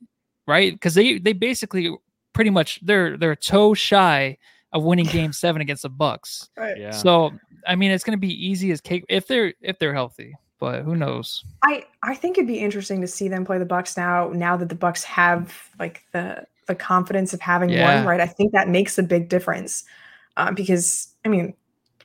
[0.46, 0.72] right?
[0.72, 1.94] Because they they basically
[2.32, 4.36] pretty much they're they're toe shy
[4.72, 6.48] of winning game seven against the Bucks.
[6.56, 6.78] Right.
[6.78, 6.90] Yeah.
[6.90, 7.32] So
[7.66, 10.34] I mean it's gonna be easy as cake if they're if they're healthy.
[10.60, 11.44] But who knows?
[11.62, 14.28] I I think it'd be interesting to see them play the Bucks now.
[14.30, 17.96] Now that the Bucks have like the the confidence of having yeah.
[17.96, 18.20] won, right?
[18.20, 19.84] I think that makes a big difference
[20.36, 21.54] uh, because I mean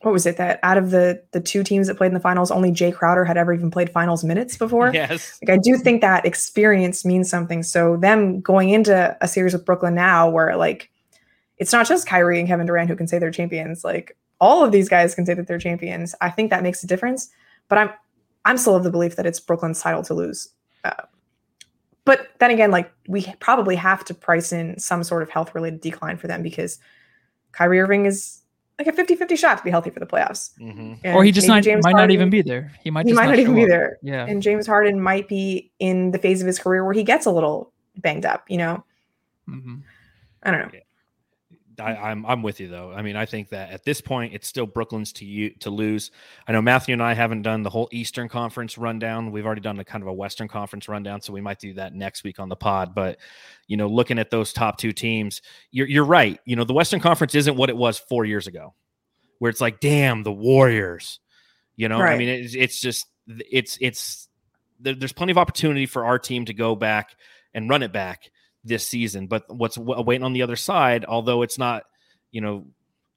[0.02, 2.52] what was it that out of the the two teams that played in the finals,
[2.52, 4.92] only Jae Crowder had ever even played finals minutes before.
[4.94, 7.64] Yes, like I do think that experience means something.
[7.64, 10.90] So them going into a series with Brooklyn now, where like
[11.58, 14.72] it's not just Kyrie and Kevin Durant who can say they're champions, like all of
[14.72, 16.16] these guys can say that they're champions.
[16.22, 17.30] I think that makes a difference.
[17.68, 17.90] But I'm
[18.46, 20.50] I'm still of the belief that it's Brooklyn's title to lose.
[20.86, 20.94] Uh,
[22.06, 25.82] but then again, like we probably have to price in some sort of health related
[25.82, 26.80] decline for them because
[27.52, 28.39] Kyrie Irving is
[28.80, 30.58] like a 50-50 shot to be healthy for the playoffs.
[30.60, 31.16] Mm-hmm.
[31.16, 32.72] Or he just not, might Harden, not even be there.
[32.82, 33.70] He might he might not, not even be up.
[33.70, 33.98] there.
[34.02, 34.26] Yeah.
[34.26, 37.32] And James Harden might be in the phase of his career where he gets a
[37.32, 38.84] little banged up, you know?
[39.50, 39.76] Mm-hmm.
[40.44, 40.80] I don't know.
[41.80, 42.92] I, am I'm, I'm with you though.
[42.92, 46.12] I mean, I think that at this point, it's still Brooklyn's to you to lose.
[46.48, 49.32] I know Matthew and I haven't done the whole Eastern Conference rundown.
[49.32, 51.94] We've already done a kind of a Western Conference rundown, so we might do that
[51.94, 52.94] next week on the pod.
[52.94, 53.18] But
[53.68, 56.40] you know, looking at those top two teams, you're you're right.
[56.46, 58.74] You know, the Western Conference isn't what it was four years ago,
[59.40, 61.20] where it's like, damn, the Warriors.
[61.76, 62.14] You know, right.
[62.14, 64.28] I mean, it's it's just it's it's
[64.80, 67.16] there's plenty of opportunity for our team to go back
[67.54, 68.32] and run it back
[68.64, 69.28] this season.
[69.28, 71.84] But what's waiting on the other side, although it's not,
[72.32, 72.66] you know,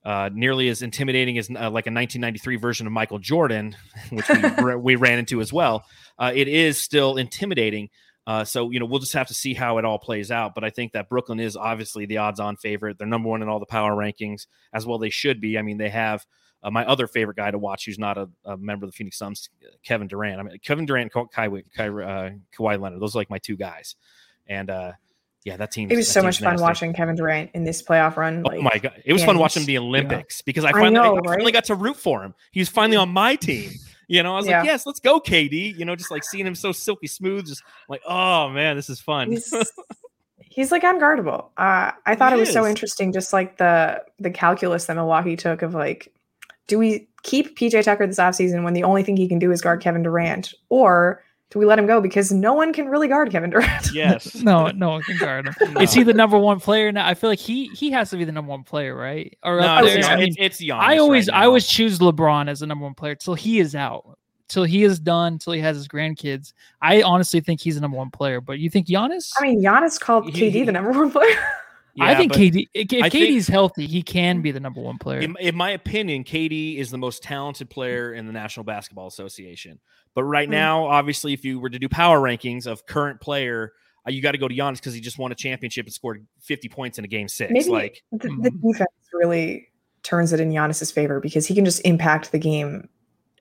[0.04, 3.76] uh, nearly as intimidating as uh, like a 1993 version of Michael Jordan,
[4.10, 5.84] which we, we ran into as well.
[6.18, 7.88] Uh, it is still intimidating.
[8.24, 10.54] Uh, so you know we'll just have to see how it all plays out.
[10.54, 12.98] But I think that Brooklyn is obviously the odds-on favorite.
[12.98, 15.58] They're number one in all the power rankings, as well they should be.
[15.58, 16.24] I mean, they have
[16.62, 19.18] uh, my other favorite guy to watch, who's not a, a, member of the Phoenix
[19.18, 19.50] Suns,
[19.84, 20.38] Kevin Durant.
[20.38, 23.00] I mean, Kevin Durant, Ka- Kai, Kai, uh, Kawhi Leonard.
[23.00, 23.96] Those are like my two guys.
[24.46, 24.92] And uh,
[25.44, 25.90] yeah, that team.
[25.90, 26.62] It was so much fun nasty.
[26.62, 28.42] watching Kevin Durant in this playoff run.
[28.42, 30.42] Like, oh my god, it was fun watching the Olympics yeah.
[30.46, 31.54] because I finally, I, know, I finally right?
[31.54, 32.34] got to root for him.
[32.52, 33.72] He's finally on my team.
[34.06, 34.58] You know, I was yeah.
[34.58, 35.76] like, yes, let's go, KD.
[35.76, 39.00] You know, just like seeing him so silky smooth, just like, oh man, this is
[39.00, 39.30] fun.
[39.30, 39.52] He's,
[40.38, 41.46] he's like unguardable.
[41.56, 42.54] Uh, I thought he it was is.
[42.54, 46.12] so interesting, just like the the calculus that Milwaukee took of like,
[46.68, 49.60] do we keep PJ Tucker this offseason when the only thing he can do is
[49.60, 51.22] guard Kevin Durant, or
[51.52, 53.70] do we let him go because no one can really guard Kevin Durant?
[53.92, 54.34] Yes.
[54.42, 55.74] no, no one can guard him.
[55.74, 55.82] No.
[55.82, 57.06] Is he the number one player now?
[57.06, 59.36] I feel like he he has to be the number one player, right?
[59.42, 62.60] Or no, it's, I mean, it's, Giannis I always right I always choose LeBron as
[62.60, 64.18] the number one player till he is out.
[64.48, 66.52] Till he is done, till he has his grandkids.
[66.80, 68.40] I honestly think he's the number one player.
[68.40, 69.32] But you think Giannis?
[69.38, 71.36] I mean, Giannis called KD the number one player.
[71.94, 74.96] Yeah, I think KD, if I KD's think, healthy, he can be the number one
[74.96, 75.20] player.
[75.20, 79.78] In, in, my opinion, KD is the most talented player in the National Basketball Association.
[80.14, 80.52] But right mm-hmm.
[80.52, 83.72] now, obviously, if you were to do power rankings of current player,
[84.06, 86.26] uh, you got to go to Giannis because he just won a championship and scored
[86.40, 87.52] 50 points in a game six.
[87.52, 88.70] Maybe like the, the mm-hmm.
[88.70, 89.68] defense really
[90.02, 92.88] turns it in Giannis's favor because he can just impact the game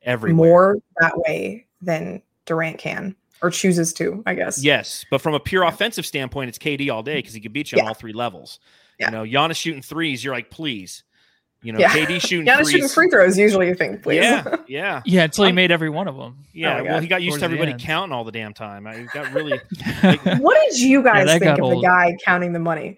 [0.03, 4.63] every more that way than Durant can or chooses to, I guess.
[4.63, 7.71] Yes, but from a pure offensive standpoint, it's KD all day because he can beat
[7.71, 7.83] you yeah.
[7.83, 8.59] on all three levels.
[8.99, 9.07] Yeah.
[9.07, 11.03] You know, Giannis shooting threes, you're like, please.
[11.63, 11.89] You know, yeah.
[11.89, 14.23] KD shooting Giannis shooting free throws usually you think, please.
[14.23, 15.23] Yeah, yeah, yeah.
[15.25, 16.43] Until he made every one of them.
[16.53, 18.87] Yeah, oh well, he got used to everybody counting all the damn time.
[18.87, 19.59] I got really.
[20.03, 21.83] Like, what did you guys yeah, think of old.
[21.83, 22.97] the guy counting the money?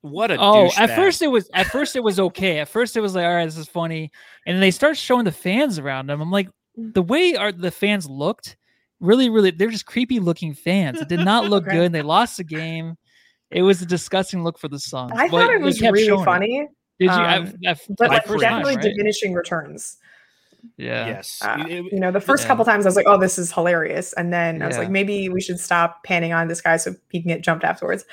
[0.00, 0.70] What a oh!
[0.76, 2.58] At first it was at first it was okay.
[2.58, 4.10] At first it was like, all right, this is funny,
[4.46, 6.20] and then they start showing the fans around him.
[6.20, 7.08] I'm like, the mm.
[7.08, 8.56] way our the fans looked,
[9.00, 11.00] really, really, they're just creepy looking fans.
[11.00, 11.76] It did not look okay.
[11.76, 11.92] good.
[11.92, 12.96] They lost the game.
[13.50, 15.12] It was a disgusting look for the Suns.
[15.14, 16.58] I thought it was really funny.
[16.58, 16.68] It.
[16.98, 17.10] Did you?
[17.10, 18.80] Um, I, I, but like definitely time, right?
[18.80, 19.98] diminishing returns.
[20.76, 21.06] Yeah.
[21.06, 21.40] Yes.
[21.42, 22.48] Uh, you know, the first yeah.
[22.48, 24.82] couple times I was like, "Oh, this is hilarious," and then I was yeah.
[24.82, 28.04] like, "Maybe we should stop panning on this guy so he can get jumped afterwards."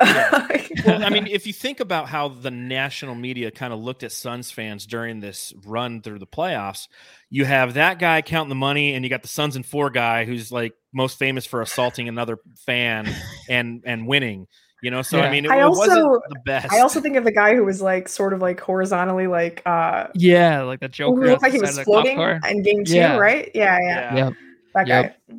[0.00, 0.46] Yeah.
[0.86, 4.12] well, I mean, if you think about how the national media kind of looked at
[4.12, 6.88] Suns fans during this run through the playoffs,
[7.30, 10.24] you have that guy counting the money, and you got the Suns and four guy
[10.24, 13.08] who's like most famous for assaulting another fan
[13.48, 14.46] and and winning.
[14.82, 15.24] You know, so yeah.
[15.24, 16.72] I mean, it, I also, wasn't the best.
[16.72, 20.08] I also think of the guy who was like sort of like horizontally, like uh
[20.14, 21.26] yeah, like the Joker.
[21.26, 23.16] Looked like he was floating in game two, yeah.
[23.16, 23.50] right?
[23.54, 24.30] Yeah, yeah, yeah.
[24.74, 25.20] That yep.
[25.28, 25.36] guy.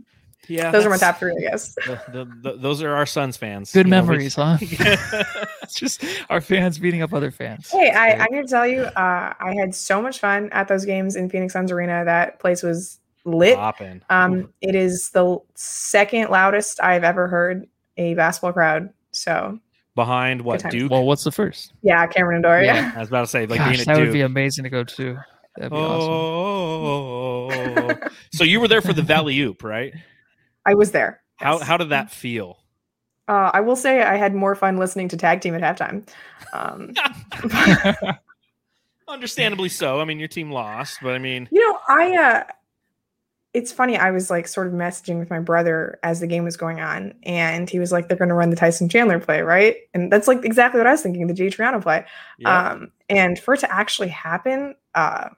[0.48, 1.76] Yeah, those are my top three, I guess.
[1.86, 3.72] The, the, the, those are our Suns fans.
[3.72, 4.68] Good memories, know, we...
[4.68, 5.24] huh?
[5.64, 7.70] it's just our fans beating up other fans.
[7.70, 10.84] Hey, I, I'm going to tell you, uh, I had so much fun at those
[10.84, 12.04] games in Phoenix Suns Arena.
[12.04, 13.58] That place was lit.
[14.10, 17.68] Um, it is the second loudest I've ever heard
[17.98, 19.60] a basketball crowd so
[19.96, 20.92] behind what Duke?
[20.92, 21.74] Well, what's the first?
[21.82, 22.62] Yeah, Cameron Indoor.
[22.62, 22.76] Yeah.
[22.76, 22.92] yeah.
[22.98, 24.06] I was about to say like Gosh, being at that Duke.
[24.06, 25.18] would be amazing to go to.
[25.58, 28.00] That'd be oh, awesome.
[28.34, 29.94] so you were there for the Valley Oop, right?
[30.66, 31.22] I was there.
[31.38, 32.58] How how did that feel?
[33.28, 36.08] Uh, I will say I had more fun listening to tag team at halftime.
[36.54, 36.94] Um,
[39.08, 40.02] Understandably so.
[40.02, 42.44] I mean, your team lost, but I mean, you know, I uh,
[43.54, 43.98] it's funny.
[43.98, 47.14] I was like sort of messaging with my brother as the game was going on,
[47.24, 50.28] and he was like, "They're going to run the Tyson Chandler play, right?" And that's
[50.28, 52.06] like exactly what I was thinking, the Jay Triano play.
[52.38, 52.72] Yeah.
[52.72, 55.30] Um, and for it to actually happen, uh,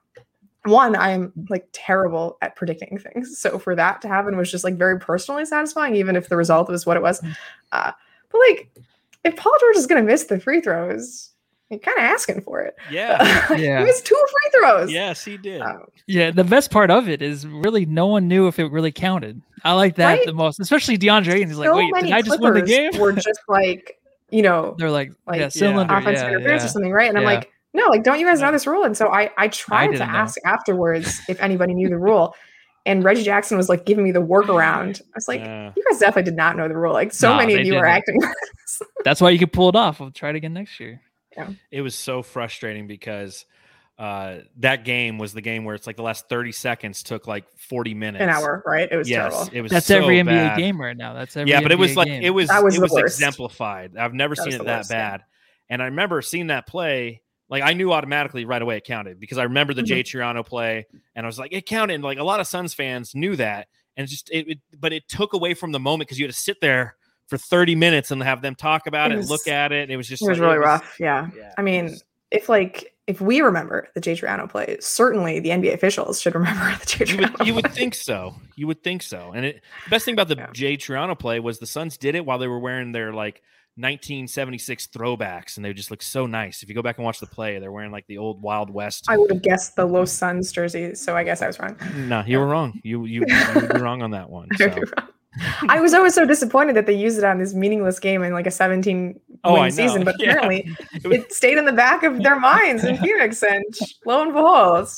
[0.64, 4.76] one, I'm like terrible at predicting things, so for that to happen was just like
[4.76, 7.20] very personally satisfying, even if the result was what it was.
[7.20, 7.36] Mm.
[7.72, 7.92] Uh,
[8.30, 8.70] but like,
[9.24, 11.33] if Paul George is going to miss the free throws,
[11.70, 12.76] you're kind of asking for it.
[12.90, 13.22] Yeah.
[13.56, 13.78] yeah.
[13.78, 14.92] he missed two free throws.
[14.92, 15.60] Yes, he did.
[15.60, 16.30] Um, yeah.
[16.30, 19.40] The best part of it is really no one knew if it really counted.
[19.64, 20.26] I like that right?
[20.26, 21.40] the most, especially DeAndre.
[21.40, 22.92] And he's like, wait, did I just win the game?
[22.98, 23.98] We're just like,
[24.30, 26.66] you know, they're like, like yeah, cylinder, offensive yeah, interference yeah.
[26.66, 27.08] or something, right?
[27.08, 28.84] And I'm like, no, like, don't you guys know this rule?
[28.84, 30.52] And so I, I tried I to ask know.
[30.52, 32.34] afterwards if anybody knew the rule.
[32.86, 35.00] And Reggie Jackson was like giving me the workaround.
[35.00, 36.92] I was like, you guys definitely did not know the rule.
[36.92, 37.78] Like, so nah, many of you didn't.
[37.78, 38.20] are acting.
[39.04, 40.00] That's why you could pull it off.
[40.00, 41.00] We'll try it again next year.
[41.36, 41.50] Yeah.
[41.70, 43.44] It was so frustrating because
[43.98, 47.44] uh, that game was the game where it's like the last 30 seconds took like
[47.56, 48.22] 40 minutes.
[48.22, 48.88] An hour, right?
[48.90, 49.56] It was yes, terrible.
[49.56, 50.58] It was That's so every NBA bad.
[50.58, 51.14] game right now.
[51.14, 52.22] That's every Yeah, but NBA it was like game.
[52.22, 53.16] it was, was it was worst.
[53.16, 53.96] exemplified.
[53.96, 55.20] I've never that seen it that worst, bad.
[55.20, 55.26] Yeah.
[55.70, 59.38] And I remember seeing that play like I knew automatically right away it counted because
[59.38, 59.86] I remember the mm-hmm.
[59.86, 61.94] Jay Triano play and I was like, it counted.
[61.94, 63.68] And like a lot of Suns fans knew that.
[63.96, 66.40] And just it, it but it took away from the moment because you had to
[66.40, 66.96] sit there
[67.28, 69.82] for 30 minutes and have them talk about It it, was- look at it.
[69.84, 70.96] And It was just It was like- really rough.
[71.00, 71.28] Yeah.
[71.36, 75.50] yeah, I mean, was- if like if we remember the Jay Triano play, certainly the
[75.50, 78.34] NBA officials should remember the Jay you Triano would, you would think so.
[78.56, 79.32] You would think so.
[79.34, 80.48] And it, the best thing about the Yeah.
[80.52, 83.42] Jay Triano play was the Suns did it while they were wearing their like
[83.76, 86.62] 1976 throwbacks, and they just look so nice.
[86.62, 89.04] If you go back and watch the play, they're wearing like the old Wild West.
[89.08, 91.76] I would have guessed the Los Suns jersey, so I guess I was wrong.
[91.96, 92.80] no, you were wrong.
[92.84, 94.48] You you you were wrong on that one.
[94.58, 94.74] So.
[95.68, 98.46] I was always so disappointed that they used it on this meaningless game in like
[98.46, 100.30] a 17 Oh, win season, but Yeah.
[100.30, 103.64] apparently It was- it stayed in the back of their minds in Phoenix, and
[104.06, 104.88] lo and behold,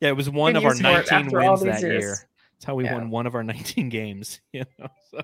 [0.00, 2.02] yeah, it was one of our used for it 19 wins that years.
[2.02, 2.16] year.
[2.54, 2.94] That's how we Yeah.
[2.94, 4.40] won one of our 19 games.
[4.52, 4.88] You know.
[5.10, 5.20] So,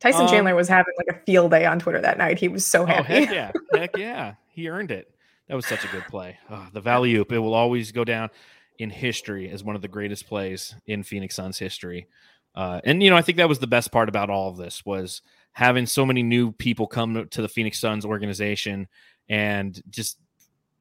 [0.00, 2.38] Tyson Um, Chandler was having like a field day on Twitter that night.
[2.38, 3.00] He was so happy.
[3.00, 3.24] oh happy.
[3.26, 5.08] heck yeah, heck yeah, he earned it.
[5.48, 6.38] That was such a good play.
[6.48, 7.32] Oh, the Valley Oop.
[7.32, 8.30] It will always go down
[8.78, 12.06] in history as one of the greatest plays in Phoenix Suns history.
[12.54, 14.84] Uh, and you know, I think that was the best part about all of this
[14.84, 15.22] was
[15.52, 18.88] having so many new people come to the Phoenix Suns organization
[19.28, 20.18] and just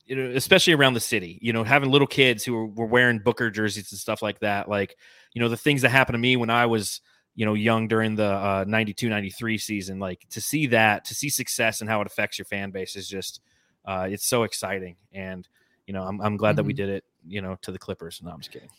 [0.10, 3.20] you know, especially around the city, you know, having little kids who were, were wearing
[3.20, 4.68] Booker jerseys and stuff like that.
[4.68, 4.98] Like,
[5.34, 7.02] you know, the things that happened to me when I was,
[7.36, 11.30] you know, young during the uh, 92, 93 season, like to see that, to see
[11.30, 13.40] success and how it affects your fan base is just,
[13.86, 14.96] uh, it's so exciting.
[15.14, 15.48] And,
[15.86, 18.20] you know, I'm, I'm glad that we did it, you know, to the Clippers.
[18.24, 18.70] No, I'm just kidding.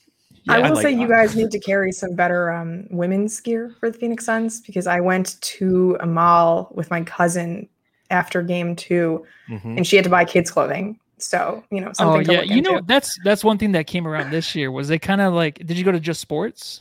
[0.49, 3.91] I will like- say you guys need to carry some better um, women's gear for
[3.91, 7.69] the Phoenix Suns because I went to a mall with my cousin
[8.11, 9.77] after game two, Mhm.
[9.77, 10.99] and she had to buy kids clothing.
[11.19, 12.25] So you know Oh something.
[12.25, 14.89] to yeah, look you know that's that's one thing that came around this year was
[14.89, 15.57] they kind of like.
[15.67, 16.81] Did you go to Just Sports?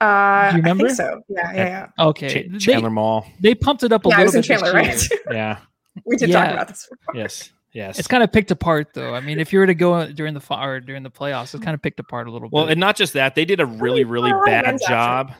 [0.00, 0.86] Uh, Do you I remember?
[0.88, 1.22] think so.
[1.28, 1.66] Yeah, yeah,
[1.98, 2.06] yeah.
[2.06, 3.24] Okay, Ch- they, Chandler Mall.
[3.40, 4.66] they pumped it up a Yeah, I was little in bit.
[4.66, 5.08] Chandler, right?
[5.32, 5.58] Yeah.
[6.04, 6.44] we did Yeah.
[6.44, 6.88] talk about this.
[6.90, 7.14] Before.
[7.20, 7.50] Yes.
[7.72, 7.98] Yes.
[7.98, 9.14] It's kind of picked apart though.
[9.14, 11.64] I mean, if you were to go during the fi- or during the playoffs, it's
[11.64, 12.66] kind of picked apart a little Well, bit.
[12.66, 15.32] Well, and not just that, they did a really, really a lot of bad job.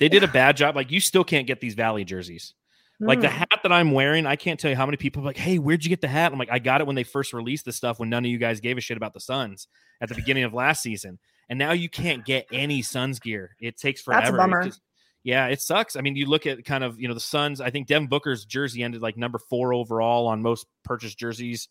[0.00, 0.76] They did a bad job.
[0.76, 2.54] Like you still can't get these Valley jerseys.
[3.00, 3.32] Like the Mm.
[3.32, 5.82] hat that I'm wearing, I can't tell you how many people are like, "Hey, where'd
[5.84, 7.98] you get the hat?" I'm like, "I got it when they first released the stuff
[7.98, 9.66] when none of you guys gave a shit about the Suns
[10.00, 11.18] at the beginning of last season."
[11.50, 13.56] And now you can't get any Suns gear.
[13.60, 14.20] It takes forever.
[14.22, 14.64] That's a It bummer.
[14.64, 14.80] just-
[15.24, 15.96] yeah, it sucks.
[15.96, 18.44] I mean, you look at kind of, you know, the Suns, I think Devin Booker's
[18.44, 21.68] jersey ended like number 4 overall on most purchased jerseys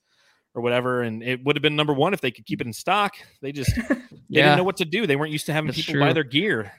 [0.56, 2.74] or whatever and it would have been number 1 if they could keep it in
[2.74, 3.14] stock.
[3.42, 3.96] They just they
[4.28, 5.08] yeah, didn't know what to do.
[5.08, 6.72] They weren't used to having That's people buy their gear.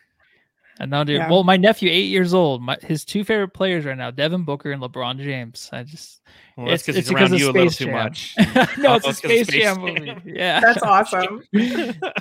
[0.81, 1.31] and now, dude, Yeah.
[1.31, 4.73] well, my nephew, eight years old, my, his two favorite players right now, Devin Booker
[4.73, 5.71] and LeBron James.
[5.73, 6.23] I just
[6.57, 8.35] Well, that's because it's he's around because you a little Space too much.
[8.79, 10.05] no, Oh, it's a it's 'cause of Space, Space Jam Jam.
[10.17, 10.33] movie.
[10.39, 11.43] Yeah, That's awesome.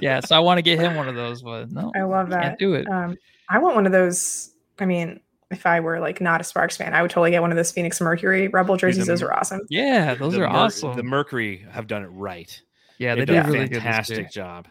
[0.02, 0.20] yeah.
[0.22, 2.60] So I want to get him one of those, but no, I love can't that.
[2.60, 2.88] do it.
[2.88, 3.18] Um,
[3.54, 4.52] I want one of those.
[4.80, 5.20] I mean,
[5.52, 7.72] if I were like not a Sparks fan, I would totally get one of those
[7.72, 9.06] Phoenix Mercury Rebel jerseys.
[9.06, 9.62] Those are awesome.
[9.70, 10.96] yeah, those The are Mer- awesome.
[10.96, 12.60] The Mercury have done it right.
[12.98, 14.30] yeah, they They've did a really fantastic year.
[14.30, 14.68] job.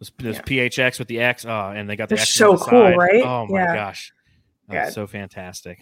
[0.00, 0.42] Those, those Yeah.
[0.42, 2.96] PHX with the X, oh, and they got the They're X so the cool, side.
[2.96, 3.22] right?
[3.24, 3.74] Oh my Yeah.
[3.74, 4.12] gosh,
[4.68, 4.90] Oh, Yeah.
[4.90, 5.78] so fantastic.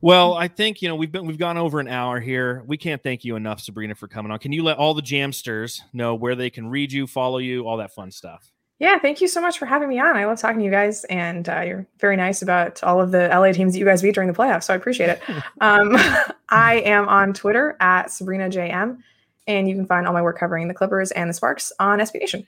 [0.00, 2.62] Well, I think you know we've been we've gone over an hour here.
[2.66, 4.38] We can't thank you enough, Sabreena, for coming on.
[4.38, 7.78] Can you let all the Jamsters know where they can read you, follow you, all
[7.78, 8.50] that fun stuff?
[8.80, 10.16] Yeah, thank you so much for having me on.
[10.16, 13.28] I love talking to you guys, and uh, you're very nice about all of the
[13.28, 14.64] LA teams that you guys beat during the playoffs.
[14.64, 15.22] So I appreciate it.
[15.60, 15.96] um,
[16.48, 18.98] I am on Twitter at Sabreena JM,
[19.46, 22.20] and you can find all my work covering the Clippers and the Sparks on SB
[22.20, 22.46] Nation.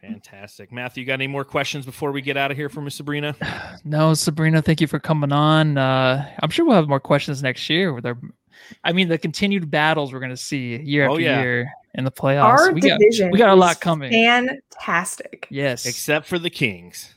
[0.00, 1.02] Fantastic, Matthew.
[1.02, 3.34] You got any more questions before we get out of here from Miss Sabreena?
[3.84, 5.78] No, Sabreena, thank you for coming on.
[5.78, 7.92] Uh, I'm sure we'll have more questions next year.
[7.92, 8.18] With our,
[8.84, 11.40] I mean, the continued battles we're going to see year Oh, after yeah.
[11.40, 12.42] year in the playoffs.
[12.44, 14.12] Our we got, division, we got a lot coming.
[14.12, 15.46] Fantastic.
[15.50, 17.14] yes, Except for the Kings.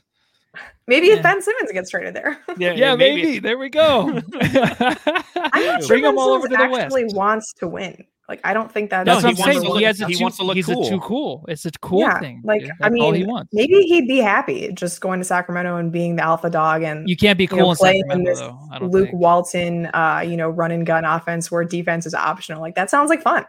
[0.86, 1.14] Maybe Yeah.
[1.14, 2.38] if Ben Simmons gets traded there.
[2.58, 3.38] yeah, maybe.
[3.38, 4.08] There we go.
[4.10, 6.82] I'm not sure Bring Ben them all over Simmons to the west.
[6.84, 8.04] actually wants to win.
[8.28, 9.68] Like I don't think that No, That's he what I'm saying.
[9.68, 10.86] look- he has a he too, wants to look he's cool.
[10.86, 11.44] a too cool.
[11.48, 12.40] It's a cool Yeah, thing.
[12.44, 12.70] like, dude.
[12.80, 13.50] I That's all he mean, wants.
[13.52, 17.16] maybe he'd be happy just going to Sacramento and being the alpha dog and You
[17.16, 18.58] can't be you cool know, in playing in Sacramento, this though.
[18.70, 19.18] I don't Luke think.
[19.20, 22.60] Walton, uh, you know, run and gun offense where defense is optional.
[22.62, 23.44] Like that sounds like fun.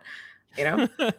[0.58, 0.88] You know,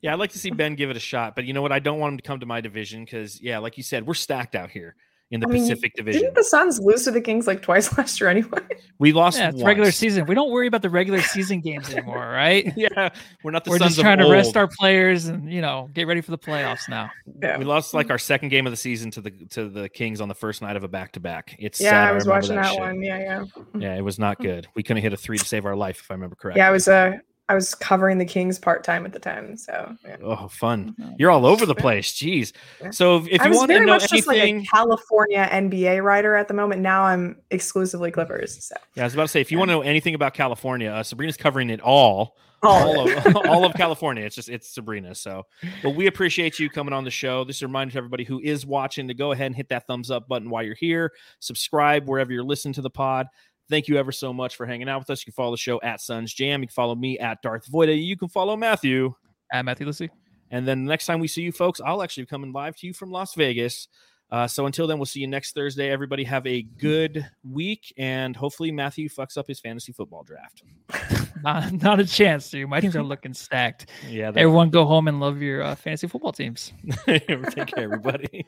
[0.00, 1.72] yeah, I'd like to see Ben give it a shot, but you know what?
[1.72, 4.14] I don't want him to come to my division because, yeah, like you said, we're
[4.14, 4.96] stacked out here
[5.32, 6.22] in the I mean, Pacific Division.
[6.22, 8.60] didn't the Suns lose to the Kings like twice last year anyway?
[9.00, 10.24] we lost Yeah, it's regular season.
[10.26, 12.72] We don't worry about the regular season games anymore, right?
[12.76, 13.08] Yeah,
[13.42, 14.32] we're not the We're Sons just of trying to old.
[14.32, 17.10] rest our players and you know get ready for the playoffs now.
[17.42, 20.20] Yeah, We lost like our second game of the season to the to the Kings
[20.20, 21.56] on the first night of a back to back.
[21.58, 22.08] It's yeah, sad.
[22.08, 22.80] I was remember watching that, shit.
[22.80, 23.02] one.
[23.02, 23.44] Yeah, yeah,
[23.78, 24.68] Yeah, it was not good.
[24.76, 26.60] We couldn't hit a three to save our life, if I remember correctly.
[26.60, 26.68] yeah.
[26.68, 27.12] I was uh,
[27.48, 30.16] I was covering the Kings part time at the time, so yeah.
[30.22, 30.96] Oh, fun!
[31.16, 32.12] You're all over the place.
[32.12, 32.52] Jeez.
[32.82, 32.90] Yeah.
[32.90, 34.64] So if, if I you was want to very know much just like anything, a
[34.64, 36.82] California NBA writer at the moment.
[36.82, 38.64] Now I'm exclusively Clippers.
[38.64, 40.90] So yeah, I was about to say, if you want to know anything about California,
[40.90, 42.36] uh, Sabreena's covering it all.
[42.62, 44.24] all, all of of all of California.
[44.24, 45.16] It's just it's Sabreena.
[45.16, 45.44] So,
[45.84, 47.44] but we appreciate you coming on the show.
[47.44, 49.86] This is a reminder to everybody who is watching to go ahead and hit that
[49.86, 51.12] thumbs up button while you're here.
[51.38, 53.28] Subscribe wherever you're listening to the pod.
[53.68, 55.22] Thank you ever so much for hanging out with us.
[55.22, 56.62] You can follow the show at Suns Jam.
[56.62, 58.00] You can follow me at Darth Voida.
[58.00, 59.14] You can follow Matthew.
[59.52, 60.10] At Matthew Lissy.
[60.50, 62.86] And then the next time we see you folks, I'll actually be coming live to
[62.86, 63.88] you from Las Vegas.
[64.30, 65.88] Uh, so until then, we'll see you next Thursday.
[65.88, 70.64] Everybody have a good week, and hopefully Matthew fucks up his fantasy football draft.
[71.44, 72.68] not, not a chance, dude.
[72.68, 73.90] My teams are looking stacked.
[74.08, 76.72] Yeah, Everyone go home and love your uh, fantasy football teams.
[77.06, 78.46] Take care, everybody.